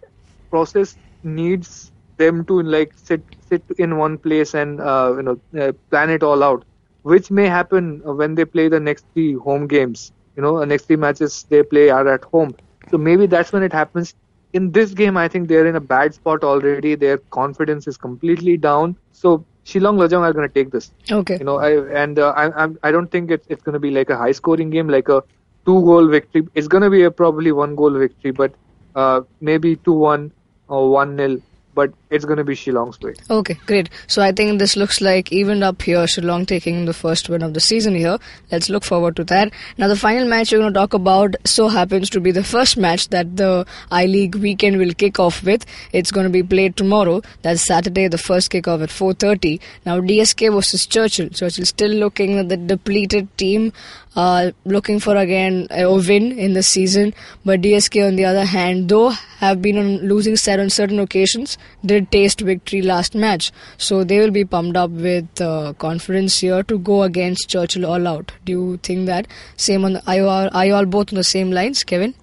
process 0.51 0.97
needs 1.23 1.91
them 2.17 2.45
to 2.45 2.61
like 2.61 2.91
sit 2.95 3.23
sit 3.39 3.63
in 3.77 3.97
one 3.97 4.17
place 4.17 4.53
and 4.53 4.79
uh, 4.79 5.13
you 5.17 5.23
know 5.23 5.37
uh, 5.59 5.71
plan 5.91 6.09
it 6.09 6.23
all 6.23 6.43
out, 6.43 6.65
which 7.03 7.29
may 7.31 7.47
happen 7.47 8.01
when 8.03 8.35
they 8.35 8.45
play 8.45 8.67
the 8.69 8.79
next 8.79 9.05
three 9.13 9.33
home 9.33 9.67
games. 9.67 10.11
You 10.35 10.43
know, 10.43 10.59
the 10.59 10.65
next 10.65 10.85
three 10.85 10.95
matches 10.97 11.45
they 11.49 11.63
play 11.63 11.89
are 11.89 12.07
at 12.07 12.23
home, 12.25 12.55
so 12.89 12.97
maybe 12.97 13.27
that's 13.27 13.51
when 13.53 13.63
it 13.63 13.73
happens. 13.73 14.13
In 14.57 14.71
this 14.77 14.93
game, 14.99 15.17
I 15.21 15.27
think 15.27 15.47
they're 15.49 15.67
in 15.71 15.75
a 15.79 15.85
bad 15.93 16.13
spot 16.17 16.43
already. 16.51 16.95
Their 17.03 17.17
confidence 17.37 17.87
is 17.91 17.97
completely 18.05 18.57
down. 18.65 18.95
So 19.21 19.33
Shillong 19.71 19.97
Lajong 20.01 20.21
are 20.27 20.33
going 20.33 20.47
to 20.47 20.53
take 20.53 20.71
this. 20.75 20.91
Okay. 21.11 21.37
You 21.39 21.47
know, 21.49 21.57
I 21.57 21.71
and 22.03 22.19
uh, 22.27 22.29
I 22.43 22.45
I'm, 22.63 22.77
I 22.89 22.91
don't 22.95 23.11
think 23.15 23.31
it's 23.37 23.45
it's 23.55 23.63
going 23.67 23.73
to 23.79 23.83
be 23.85 23.91
like 23.97 24.13
a 24.15 24.17
high 24.21 24.31
scoring 24.39 24.69
game, 24.75 24.93
like 24.97 25.09
a 25.09 25.21
two 25.65 25.81
goal 25.89 26.07
victory. 26.07 26.47
It's 26.61 26.69
going 26.75 26.83
to 26.83 26.89
be 26.89 27.03
a 27.03 27.11
probably 27.11 27.51
one 27.51 27.75
goal 27.81 27.99
victory, 28.05 28.31
but 28.31 28.55
uh, 28.95 29.21
maybe 29.41 29.75
two 29.75 29.97
one 30.05 30.31
or 30.69 30.89
one 30.91 31.15
nil. 31.17 31.37
But 31.77 31.93
it's 32.09 32.25
going 32.25 32.37
to 32.37 32.43
be 32.43 32.55
Shillong's 32.55 32.99
way. 33.01 33.13
Okay, 33.29 33.55
great. 33.67 33.89
So 34.07 34.23
I 34.23 34.31
think 34.31 34.57
this 34.57 34.75
looks 34.75 34.99
like 34.99 35.31
even 35.31 35.61
up 35.61 35.83
here, 35.83 36.05
Shillong 36.13 36.47
taking 36.47 36.85
the 36.85 36.93
first 36.93 37.29
win 37.29 37.43
of 37.43 37.53
the 37.53 37.59
season 37.59 37.93
here. 37.93 38.17
Let's 38.51 38.69
look 38.75 38.83
forward 38.83 39.15
to 39.17 39.23
that. 39.25 39.53
Now 39.77 39.87
the 39.87 39.95
final 39.95 40.27
match 40.27 40.51
we're 40.51 40.57
going 40.57 40.73
to 40.73 40.79
talk 40.79 40.95
about 40.95 41.35
so 41.45 41.67
happens 41.67 42.09
to 42.15 42.19
be 42.19 42.31
the 42.31 42.43
first 42.43 42.77
match 42.77 43.09
that 43.09 43.37
the 43.37 43.51
I 43.91 44.07
League 44.07 44.33
weekend 44.47 44.79
will 44.79 44.93
kick 45.03 45.19
off 45.19 45.43
with. 45.43 45.67
It's 45.91 46.11
going 46.11 46.23
to 46.23 46.31
be 46.31 46.41
played 46.41 46.77
tomorrow. 46.77 47.21
That's 47.43 47.61
Saturday, 47.61 48.07
the 48.07 48.17
first 48.17 48.51
kickoff 48.51 48.81
at 48.81 48.89
4:30. 48.89 49.59
Now 49.85 49.99
DSK 49.99 50.51
versus 50.57 50.87
Churchill. 50.87 51.29
Churchill 51.29 51.65
still 51.65 51.95
looking 52.05 52.39
at 52.39 52.49
the 52.49 52.57
depleted 52.57 53.29
team. 53.37 53.71
Uh, 54.15 54.51
looking 54.65 54.99
for 54.99 55.15
again 55.15 55.67
a 55.69 55.85
win 55.93 56.31
in 56.45 56.53
the 56.53 56.63
season, 56.63 57.13
but 57.45 57.61
DSK 57.61 58.07
on 58.07 58.15
the 58.15 58.25
other 58.25 58.45
hand, 58.45 58.89
though 58.89 59.09
have 59.41 59.61
been 59.61 59.77
on 59.77 59.97
losing 60.11 60.35
side 60.35 60.59
on 60.59 60.71
certain 60.71 60.99
occasions, 60.99 61.55
did 61.85 62.11
taste 62.11 62.41
victory 62.41 62.81
last 62.81 63.15
match. 63.15 63.51
So 63.77 64.03
they 64.03 64.19
will 64.19 64.31
be 64.31 64.45
pumped 64.45 64.77
up 64.77 64.91
with 64.91 65.41
uh, 65.41 65.73
confidence 65.73 66.39
here 66.39 66.63
to 66.63 66.79
go 66.79 67.03
against 67.03 67.49
Churchill 67.49 67.85
all 67.85 68.07
out. 68.07 68.31
Do 68.45 68.51
you 68.51 68.77
think 68.77 69.05
that? 69.07 69.27
Same 69.55 69.85
on 69.85 69.93
the, 69.93 70.07
are, 70.07 70.15
you 70.15 70.27
all, 70.27 70.49
are 70.51 70.65
you 70.65 70.75
all 70.75 70.85
both 70.85 71.11
on 71.13 71.17
the 71.17 71.23
same 71.23 71.51
lines, 71.51 71.83
Kevin? 71.83 72.13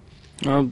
Uh, 0.45 0.65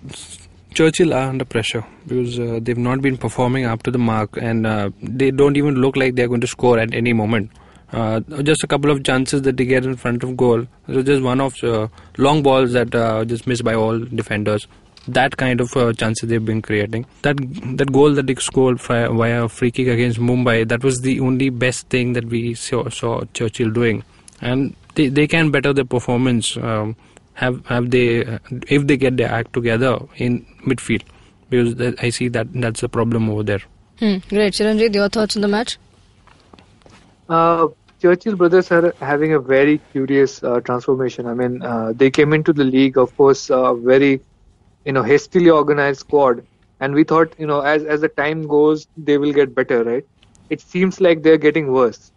Churchill 0.73 1.13
are 1.13 1.29
under 1.29 1.45
pressure 1.45 1.86
because 2.07 2.39
uh, 2.39 2.59
they've 2.62 2.77
not 2.77 3.01
been 3.01 3.17
performing 3.17 3.65
up 3.65 3.83
to 3.83 3.91
the 3.91 3.99
mark 3.99 4.38
and 4.38 4.65
uh, 4.65 4.89
they 5.01 5.29
don't 5.31 5.55
even 5.55 5.75
look 5.75 5.95
like 5.95 6.15
they're 6.15 6.27
going 6.27 6.41
to 6.41 6.47
score 6.47 6.79
at 6.79 6.93
any 6.93 7.13
moment. 7.13 7.51
Uh, 7.91 8.21
just 8.41 8.63
a 8.63 8.67
couple 8.67 8.89
of 8.89 9.03
chances 9.03 9.43
that 9.43 9.55
they 9.55 9.65
get 9.65 9.86
in 9.86 9.95
front 9.95 10.23
of 10.23 10.36
goal. 10.36 10.65
Just 10.89 11.21
one 11.21 11.39
of 11.39 11.63
uh, 11.63 11.88
long 12.17 12.41
balls 12.41 12.73
that 12.73 12.93
uh, 12.95 13.23
just 13.23 13.45
missed 13.45 13.63
by 13.63 13.75
all 13.75 13.99
defenders. 13.99 14.67
That 15.08 15.36
kind 15.38 15.60
of 15.60 15.76
uh, 15.76 15.92
chances 15.94 16.30
they've 16.30 16.44
been 16.44 16.62
creating. 16.62 17.06
That 17.24 17.38
that 17.78 17.92
goal 17.92 18.13
that 18.13 18.28
they 18.28 18.36
scored 18.36 18.80
via 18.82 19.44
a 19.44 19.50
free 19.50 19.72
kick 19.72 19.88
against 19.88 20.20
Mumbai. 20.20 20.68
That 20.68 20.84
was 20.84 21.02
the 21.02 21.20
only 21.20 21.50
best 21.50 21.89
thing 21.89 22.13
that 22.13 22.26
we 22.26 22.54
saw, 22.54 22.88
saw 22.89 23.24
Churchill 23.34 23.70
doing, 23.70 24.04
and 24.42 24.76
they 24.96 25.10
they 25.10 25.28
can 25.28 25.52
better 25.52 25.74
their 25.74 25.86
performance. 25.86 26.56
Um, 26.58 26.96
have 27.34 27.66
have 27.66 27.89
they 27.92 28.24
uh, 28.24 28.39
if 28.68 28.88
they 28.88 28.96
get 28.96 29.18
their 29.18 29.30
act 29.30 29.54
together 29.54 30.00
in 30.18 30.46
midfield 30.66 31.04
because 31.50 31.76
that, 31.76 32.02
I 32.02 32.10
see 32.10 32.28
that 32.30 32.48
that's 32.54 32.84
a 32.84 32.89
problem 32.89 33.30
over 33.30 33.44
there. 33.44 33.62
Hmm. 34.00 34.18
Great. 34.30 34.54
Chiranjit, 34.54 34.96
your 34.96 35.10
thoughts 35.10 35.36
on 35.36 35.42
the 35.42 35.48
match? 35.48 35.78
Uh, 37.30 37.68
Churchill 38.02 38.36
brothers 38.36 38.72
are 38.72 38.94
having 39.00 39.34
a 39.34 39.39
very 39.39 39.80
curious 39.92 40.44
uh, 40.44 40.60
transformation. 40.62 41.28
I 41.28 41.34
mean, 41.34 41.62
uh, 41.62 41.94
they 41.96 42.10
came 42.12 42.34
into 42.34 42.54
the 42.54 42.63
league, 42.63 42.98
of 42.98 43.16
course, 43.16 43.50
uh, 43.50 43.74
very, 43.76 44.20
you 44.86 44.91
know, 44.93 45.04
hastily 45.04 45.50
organized 45.50 46.00
squad, 46.02 46.46
and 46.80 46.93
we 46.93 47.04
thought, 47.04 47.34
you 47.38 47.46
know, 47.48 47.62
as 47.62 47.84
as 47.84 48.02
the 48.02 48.10
time 48.10 48.48
goes, 48.48 48.88
they 48.98 49.17
will 49.17 49.34
get 49.34 49.56
better, 49.56 49.84
right? 49.84 50.04
It 50.50 50.62
seems 50.62 51.00
like 51.02 51.24
they're 51.24 51.38
getting 51.38 51.72
worse. 51.72 52.12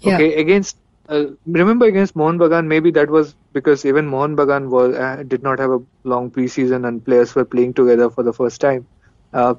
Yeah. 0.00 0.16
Okay, 0.16 0.34
against 0.34 0.76
uh, 1.08 1.24
remember 1.46 1.86
against 1.86 2.16
Mohan 2.16 2.38
Bagan, 2.38 2.66
maybe 2.66 2.90
that 2.92 3.10
was 3.10 3.34
because 3.52 3.84
even 3.84 4.06
Mohan 4.06 4.36
Bagan 4.36 4.68
was 4.68 4.94
uh, 4.96 5.22
did 5.26 5.42
not 5.42 5.58
have 5.58 5.70
a 5.70 5.80
long 6.04 6.30
preseason 6.30 6.86
and 6.86 7.04
players 7.04 7.34
were 7.34 7.44
playing 7.44 7.74
together 7.74 8.10
for 8.10 8.22
the 8.22 8.32
first 8.32 8.60
time. 8.60 8.86
Uh, 9.32 9.54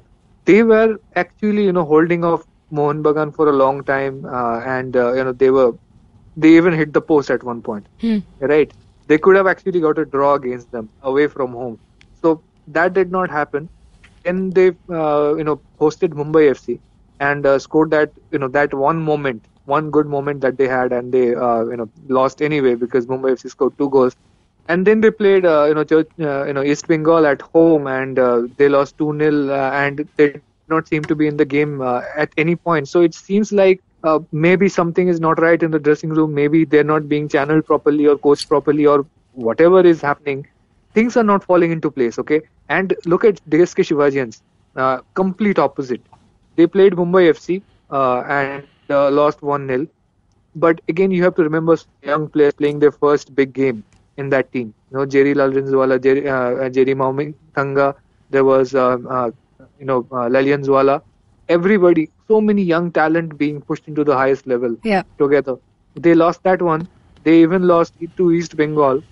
they 0.46 0.62
were 0.62 0.96
actually, 1.14 1.64
you 1.64 1.72
know, 1.72 1.84
holding 1.84 2.24
off 2.24 2.44
Mohan 2.70 3.02
Bagan 3.02 3.34
for 3.34 3.48
a 3.48 3.52
long 3.52 3.84
time, 3.84 4.24
uh, 4.24 4.60
and 4.60 4.96
uh, 4.96 5.12
you 5.14 5.24
know 5.24 5.32
they 5.32 5.50
were 5.50 5.72
they 6.36 6.56
even 6.56 6.72
hit 6.72 6.92
the 6.92 7.00
post 7.02 7.30
at 7.30 7.42
one 7.42 7.62
point, 7.62 7.86
Hmm. 8.00 8.18
right? 8.40 8.72
They 9.08 9.18
could 9.18 9.36
have 9.36 9.46
actually 9.46 9.80
got 9.80 9.98
a 9.98 10.04
draw 10.06 10.34
against 10.34 10.70
them 10.70 10.90
away 11.02 11.26
from 11.28 11.52
home, 11.52 11.78
so 12.22 12.44
that 12.68 12.94
did 12.94 13.10
not 13.10 13.30
happen. 13.30 13.68
Then 14.24 14.50
they, 14.50 14.68
uh, 14.90 15.34
you 15.36 15.44
know, 15.44 15.60
hosted 15.80 16.10
Mumbai 16.10 16.50
FC 16.50 16.80
and 17.20 17.46
uh, 17.46 17.58
scored 17.58 17.90
that, 17.90 18.12
you 18.30 18.38
know, 18.38 18.48
that 18.48 18.72
one 18.74 19.00
moment, 19.00 19.44
one 19.64 19.90
good 19.90 20.06
moment 20.06 20.40
that 20.42 20.56
they 20.56 20.68
had, 20.68 20.92
and 20.92 21.12
they, 21.12 21.34
uh, 21.34 21.64
you 21.64 21.76
know, 21.76 21.90
lost 22.08 22.42
anyway 22.42 22.74
because 22.74 23.06
Mumbai 23.06 23.32
FC 23.32 23.48
scored 23.48 23.76
two 23.78 23.90
goals. 23.90 24.14
And 24.68 24.86
then 24.86 25.00
they 25.00 25.10
played, 25.10 25.44
uh, 25.44 25.64
you 25.68 25.74
know, 25.74 25.84
Church, 25.84 26.08
uh, 26.20 26.44
you 26.44 26.52
know, 26.52 26.62
East 26.62 26.86
Bengal 26.86 27.26
at 27.26 27.42
home, 27.42 27.86
and 27.86 28.18
uh, 28.18 28.42
they 28.56 28.68
lost 28.68 28.96
two 28.96 29.16
0 29.18 29.48
uh, 29.50 29.70
and 29.72 30.08
they 30.16 30.30
did 30.30 30.42
not 30.68 30.86
seem 30.86 31.02
to 31.04 31.16
be 31.16 31.26
in 31.26 31.36
the 31.36 31.44
game 31.44 31.82
at 31.82 32.30
any 32.36 32.54
point. 32.54 32.88
So 32.88 33.00
it 33.02 33.14
seems 33.14 33.52
like 33.52 33.82
uh, 34.04 34.20
maybe 34.32 34.68
something 34.68 35.08
is 35.08 35.20
not 35.20 35.40
right 35.40 35.62
in 35.62 35.70
the 35.70 35.78
dressing 35.78 36.10
room. 36.10 36.34
Maybe 36.34 36.64
they're 36.64 36.84
not 36.84 37.08
being 37.08 37.28
channeled 37.28 37.66
properly 37.66 38.06
or 38.06 38.16
coached 38.18 38.48
properly 38.48 38.86
or 38.86 39.06
whatever 39.32 39.80
is 39.80 40.00
happening. 40.00 40.46
Things 40.94 41.16
are 41.16 41.24
not 41.24 41.44
falling 41.44 41.72
into 41.72 41.90
place. 41.90 42.18
Okay, 42.18 42.40
and 42.68 42.94
look 43.04 43.24
at 43.24 43.40
DSK 43.48 43.82
Shivajians. 43.82 44.42
Uh, 44.76 44.98
complete 45.14 45.58
opposite. 45.58 46.08
They 46.56 46.66
played 46.66 46.92
Mumbai 46.94 47.28
FC 47.30 47.62
uh, 47.90 48.22
and 48.26 48.66
uh, 48.90 49.10
lost 49.10 49.42
one 49.42 49.66
0 49.68 49.86
But 50.54 50.80
again, 50.88 51.10
you 51.10 51.22
have 51.24 51.34
to 51.36 51.42
remember 51.42 51.76
young 52.02 52.28
players 52.28 52.54
playing 52.54 52.78
their 52.80 52.92
first 52.92 53.34
big 53.34 53.52
game 53.52 53.84
in 54.16 54.28
that 54.30 54.52
team. 54.52 54.74
You 54.90 54.98
know, 54.98 55.06
Jerry 55.06 55.34
Lalrinzuala, 55.34 56.00
Jerry, 56.02 56.28
uh, 56.28 56.68
Jerry 56.70 56.94
Mauming 56.94 57.34
Thanga. 57.56 57.94
There 58.30 58.44
was 58.44 58.74
um, 58.74 59.06
uh, 59.08 59.30
you 59.78 59.86
know 59.86 60.06
uh, 60.10 60.28
Lallianzuala. 60.36 61.00
Everybody, 61.48 62.10
so 62.28 62.40
many 62.40 62.62
young 62.62 62.90
talent 62.92 63.36
being 63.38 63.60
pushed 63.62 63.88
into 63.88 64.04
the 64.04 64.14
highest 64.16 64.46
level 64.46 64.76
Yeah. 64.82 65.02
together. 65.18 65.56
They 65.94 66.14
lost 66.14 66.42
that 66.44 66.62
one. 66.62 66.88
They 67.24 67.42
even 67.42 67.66
lost 67.66 67.94
to 68.16 68.32
East 68.32 68.56
Bengal. 68.56 69.02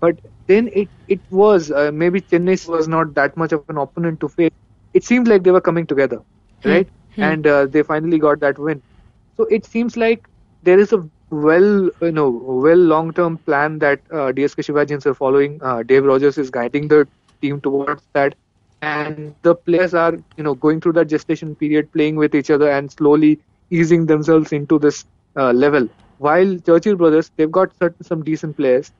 But 0.00 0.20
then 0.50 0.70
it 0.82 0.90
it 1.08 1.22
was 1.30 1.70
uh, 1.72 1.92
maybe 1.94 2.20
Chennai 2.22 2.68
was 2.68 2.88
not 2.88 3.14
that 3.14 3.36
much 3.36 3.52
of 3.52 3.64
an 3.68 3.78
opponent 3.78 4.20
to 4.20 4.28
face. 4.28 4.50
It 4.88 5.04
seemed 5.04 5.22
like 5.28 5.36
they 5.38 5.46
were 5.50 5.60
coming 5.60 5.86
together, 5.86 6.18
right? 6.64 6.88
And 7.20 7.46
uh, 7.46 7.66
they 7.66 7.82
finally 7.82 8.18
got 8.18 8.40
that 8.40 8.58
win. 8.58 8.82
So 9.36 9.44
it 9.50 9.64
seems 9.66 9.96
like 9.96 10.28
there 10.62 10.78
is 10.78 10.92
a 10.92 11.08
well, 11.30 11.90
you 12.02 12.12
know, 12.12 12.30
well 12.30 12.78
long-term 12.78 13.38
plan 13.38 13.78
that 13.80 14.00
uh, 14.12 14.32
DSK 14.32 14.62
Shivajians 14.62 15.06
are 15.06 15.14
following. 15.14 15.60
Uh, 15.62 15.82
Dave 15.82 16.04
Rogers 16.04 16.38
is 16.38 16.50
guiding 16.50 16.88
the 16.88 17.08
team 17.42 17.60
towards 17.60 18.02
that, 18.14 18.34
and 18.82 19.34
the 19.42 19.54
players 19.54 19.94
are, 19.94 20.14
you 20.36 20.42
know, 20.44 20.54
going 20.54 20.80
through 20.80 20.92
that 20.94 21.08
gestation 21.08 21.54
period, 21.54 21.92
playing 21.92 22.16
with 22.16 22.34
each 22.34 22.50
other, 22.50 22.70
and 22.70 22.90
slowly 22.90 23.40
easing 23.70 24.06
themselves 24.06 24.52
into 24.52 24.78
this 24.78 25.04
uh, 25.36 25.52
level. 25.52 25.88
While 26.18 26.58
Churchill 26.58 26.96
brothers, 26.96 27.30
they've 27.36 27.50
got 27.50 27.74
certain, 27.76 28.04
some 28.04 28.24
decent 28.24 28.56
players. 28.56 28.92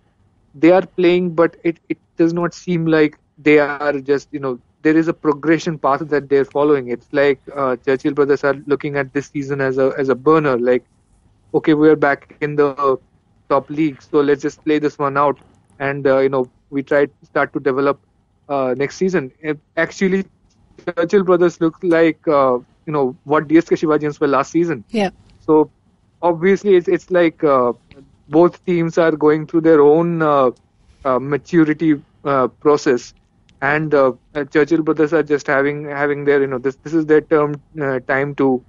They 0.54 0.70
are 0.72 0.84
playing, 0.84 1.34
but 1.34 1.56
it, 1.62 1.78
it 1.88 1.98
does 2.16 2.32
not 2.32 2.54
seem 2.54 2.86
like 2.86 3.18
they 3.38 3.58
are 3.58 4.00
just, 4.00 4.28
you 4.32 4.40
know, 4.40 4.58
there 4.82 4.96
is 4.96 5.08
a 5.08 5.12
progression 5.12 5.78
path 5.78 6.00
that 6.08 6.28
they're 6.28 6.44
following. 6.44 6.88
It's 6.88 7.06
like 7.12 7.40
uh, 7.54 7.76
Churchill 7.76 8.14
brothers 8.14 8.44
are 8.44 8.54
looking 8.66 8.96
at 8.96 9.12
this 9.12 9.28
season 9.28 9.60
as 9.60 9.78
a 9.78 9.92
as 9.98 10.08
a 10.08 10.14
burner, 10.14 10.58
like 10.58 10.84
okay, 11.54 11.74
we 11.74 11.88
are 11.88 11.96
back 11.96 12.36
in 12.40 12.56
the 12.56 12.98
top 13.48 13.68
league, 13.70 14.00
so 14.02 14.20
let's 14.20 14.42
just 14.42 14.64
play 14.64 14.78
this 14.78 14.98
one 14.98 15.16
out, 15.16 15.38
and 15.78 16.06
uh, 16.06 16.18
you 16.18 16.28
know 16.28 16.48
we 16.70 16.82
try 16.82 17.06
to 17.06 17.12
start 17.24 17.52
to 17.52 17.60
develop 17.60 18.00
uh, 18.48 18.74
next 18.76 18.96
season. 18.96 19.30
It, 19.40 19.58
actually, 19.76 20.24
Churchill 20.86 21.24
brothers 21.24 21.60
look 21.60 21.76
like 21.82 22.26
uh, 22.28 22.58
you 22.86 22.92
know 22.92 23.16
what 23.24 23.48
DSK 23.48 23.78
Shivajians 23.82 24.20
were 24.20 24.28
last 24.28 24.52
season. 24.52 24.84
Yeah. 24.90 25.10
So 25.40 25.70
obviously, 26.22 26.76
it's 26.76 26.88
it's 26.88 27.10
like 27.10 27.42
uh, 27.44 27.72
both 28.30 28.64
teams 28.66 28.98
are 28.98 29.12
going 29.12 29.46
through 29.46 29.62
their 29.62 29.82
own 29.82 30.22
uh, 30.22 30.50
uh, 31.04 31.18
maturity 31.20 32.02
uh, 32.24 32.48
process, 32.60 33.14
and 33.60 33.94
uh, 33.94 34.12
uh, 34.34 34.44
Churchill 34.44 34.82
brothers 34.82 35.12
are 35.14 35.22
just 35.22 35.46
having 35.46 35.84
having 35.86 36.24
their 36.24 36.40
you 36.42 36.48
know 36.48 36.58
this 36.58 36.76
this 36.84 36.94
is 36.94 37.06
their 37.06 37.22
term 37.22 37.54
time 38.08 38.34
to 38.36 38.64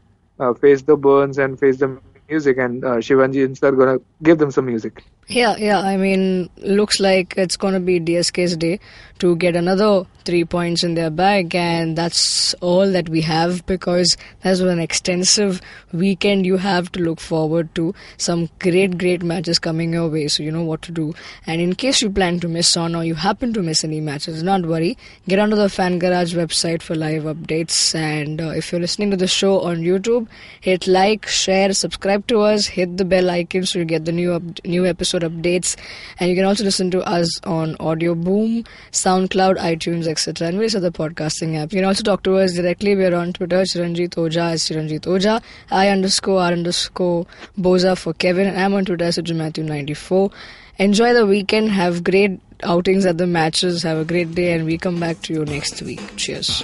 face 0.62 0.84
the 0.84 0.97
burns 0.97 1.38
and 1.39 1.60
face 1.60 1.80
the 1.80 2.00
music, 2.30 2.58
and 2.58 2.84
uh, 2.86 2.95
Shivajians 2.97 3.63
are 3.63 3.71
gonna 3.71 4.00
give 4.24 4.39
them 4.39 4.52
some 4.52 4.65
music. 4.65 5.06
Yeah, 5.28 5.56
yeah. 5.58 5.80
I 5.80 5.96
mean, 5.98 6.50
looks 6.58 7.00
like 7.00 7.36
it's 7.38 7.56
going 7.56 7.74
to 7.74 7.80
be 7.80 8.00
DSK's 8.00 8.58
day 8.58 8.80
to 9.20 9.36
get 9.36 9.56
another 9.56 10.06
three 10.26 10.44
points 10.44 10.84
in 10.84 10.96
their 10.96 11.10
bag, 11.10 11.56
and 11.56 11.98
that's 11.98 12.54
all 12.56 12.92
that 12.92 13.08
we 13.08 13.22
have 13.22 13.66
because 13.66 14.18
that's 14.42 14.60
an 14.60 14.80
extensive 14.80 15.62
weekend 15.94 16.46
you 16.46 16.58
have 16.58 16.92
to 16.92 17.00
look 17.00 17.20
forward 17.20 17.74
to. 17.76 17.94
Some 18.18 18.50
great, 18.60 18.98
great 18.98 19.24
matches 19.24 19.58
coming 19.60 19.94
your 19.94 20.10
way, 20.10 20.28
so 20.28 20.44
you 20.44 20.52
know 20.52 20.64
what 20.64 20.82
to 20.84 20.92
do. 20.92 21.14
And 21.46 21.62
in 21.62 21.76
case 21.76 22.02
you 22.02 22.10
plan 22.10 22.40
to 22.42 22.48
miss 22.48 22.76
on 22.76 22.96
or 22.96 23.04
you 23.04 23.16
happen 23.16 23.54
to 23.54 23.62
miss 23.62 23.84
any 23.84 24.02
matches, 24.02 24.42
not 24.44 24.66
worry. 24.66 24.98
Get 25.28 25.40
onto 25.40 25.56
the 25.56 25.70
Fan 25.70 26.00
Garage 26.00 26.36
website 26.36 26.82
for 26.82 26.96
live 26.96 27.24
updates. 27.24 27.96
And 27.96 28.42
uh, 28.42 28.50
if 28.50 28.72
you're 28.72 28.82
listening 28.82 29.12
to 29.12 29.18
the 29.18 29.28
show 29.28 29.62
on 29.62 29.78
YouTube, 29.78 30.28
hit 30.62 30.88
like, 30.88 31.28
share, 31.28 31.74
subscribe 31.74 32.28
to 32.28 32.42
us, 32.42 32.66
hit 32.66 32.98
the 32.98 33.06
bell 33.06 33.30
icon 33.30 33.66
so 33.66 33.80
you 33.80 33.86
get 33.86 34.06
the 34.06 34.12
new 34.12 34.34
up- 34.34 34.66
new 34.66 34.86
episode 34.86 35.11
updates. 35.19 35.76
And 36.19 36.30
you 36.30 36.36
can 36.36 36.45
also 36.45 36.63
listen 36.63 36.91
to 36.91 37.02
us 37.02 37.41
on 37.43 37.76
Audio 37.80 38.15
Boom, 38.15 38.63
SoundCloud, 38.91 39.58
iTunes, 39.58 40.08
etc., 40.08 40.47
and 40.47 40.58
various 40.58 40.76
other 40.76 40.91
podcasting 40.91 41.54
apps. 41.54 41.74
You 41.74 41.80
can 41.80 41.86
also 41.86 42.04
talk 42.04 42.24
to 42.24 42.38
us 42.38 42.54
directly. 42.54 42.95
We 42.95 43.06
are 43.06 43.15
on 43.15 43.34
Twitter, 43.34 43.62
Chiranjit 43.62 44.15
Oja 44.15 44.52
as 44.52 44.63
Chiranjit 44.63 45.02
Oja, 45.02 45.41
I 45.69 45.89
underscore 45.89 46.41
R 46.41 46.52
underscore 46.52 47.26
Boza 47.60 47.97
for 47.97 48.13
Kevin, 48.13 48.47
and 48.47 48.60
I'm 48.60 48.74
on 48.74 48.86
Twitter 48.86 49.06
as 49.06 49.17
Matthew94. 49.17 50.32
Enjoy 50.78 51.13
the 51.13 51.26
weekend. 51.26 51.71
Have 51.71 52.04
great 52.04 52.39
outings 52.63 53.06
at 53.06 53.17
the 53.17 53.28
matches. 53.28 53.84
Have 53.84 53.97
a 53.97 54.06
great 54.06 54.34
day, 54.34 54.54
and 54.54 54.65
we 54.65 54.78
come 54.78 55.00
back 55.00 55.21
to 55.24 55.34
you 55.34 55.45
next 55.45 55.82
week. 55.82 56.02
Cheers. 56.15 56.63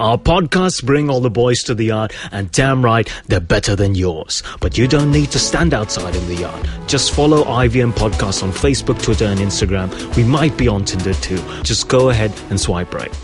Our 0.00 0.18
podcasts 0.18 0.84
bring 0.84 1.08
all 1.08 1.20
the 1.20 1.30
boys 1.30 1.62
to 1.62 1.74
the 1.74 1.84
yard, 1.84 2.12
and 2.32 2.50
damn 2.50 2.84
right, 2.84 3.08
they're 3.28 3.38
better 3.38 3.76
than 3.76 3.94
yours. 3.94 4.42
But 4.58 4.76
you 4.76 4.88
don't 4.88 5.12
need 5.12 5.30
to 5.30 5.38
stand 5.38 5.72
outside 5.72 6.16
in 6.16 6.26
the 6.26 6.34
yard. 6.34 6.68
Just 6.88 7.12
follow 7.12 7.44
IVM 7.44 7.92
Podcasts 7.92 8.42
on 8.42 8.50
Facebook, 8.50 9.00
Twitter, 9.00 9.26
and 9.26 9.38
Instagram. 9.38 10.16
We 10.16 10.24
might 10.24 10.56
be 10.56 10.66
on 10.66 10.84
Tinder 10.84 11.14
too. 11.14 11.38
Just 11.62 11.86
go 11.86 12.10
ahead 12.10 12.32
and 12.50 12.60
swipe 12.60 12.92
right. 12.92 13.16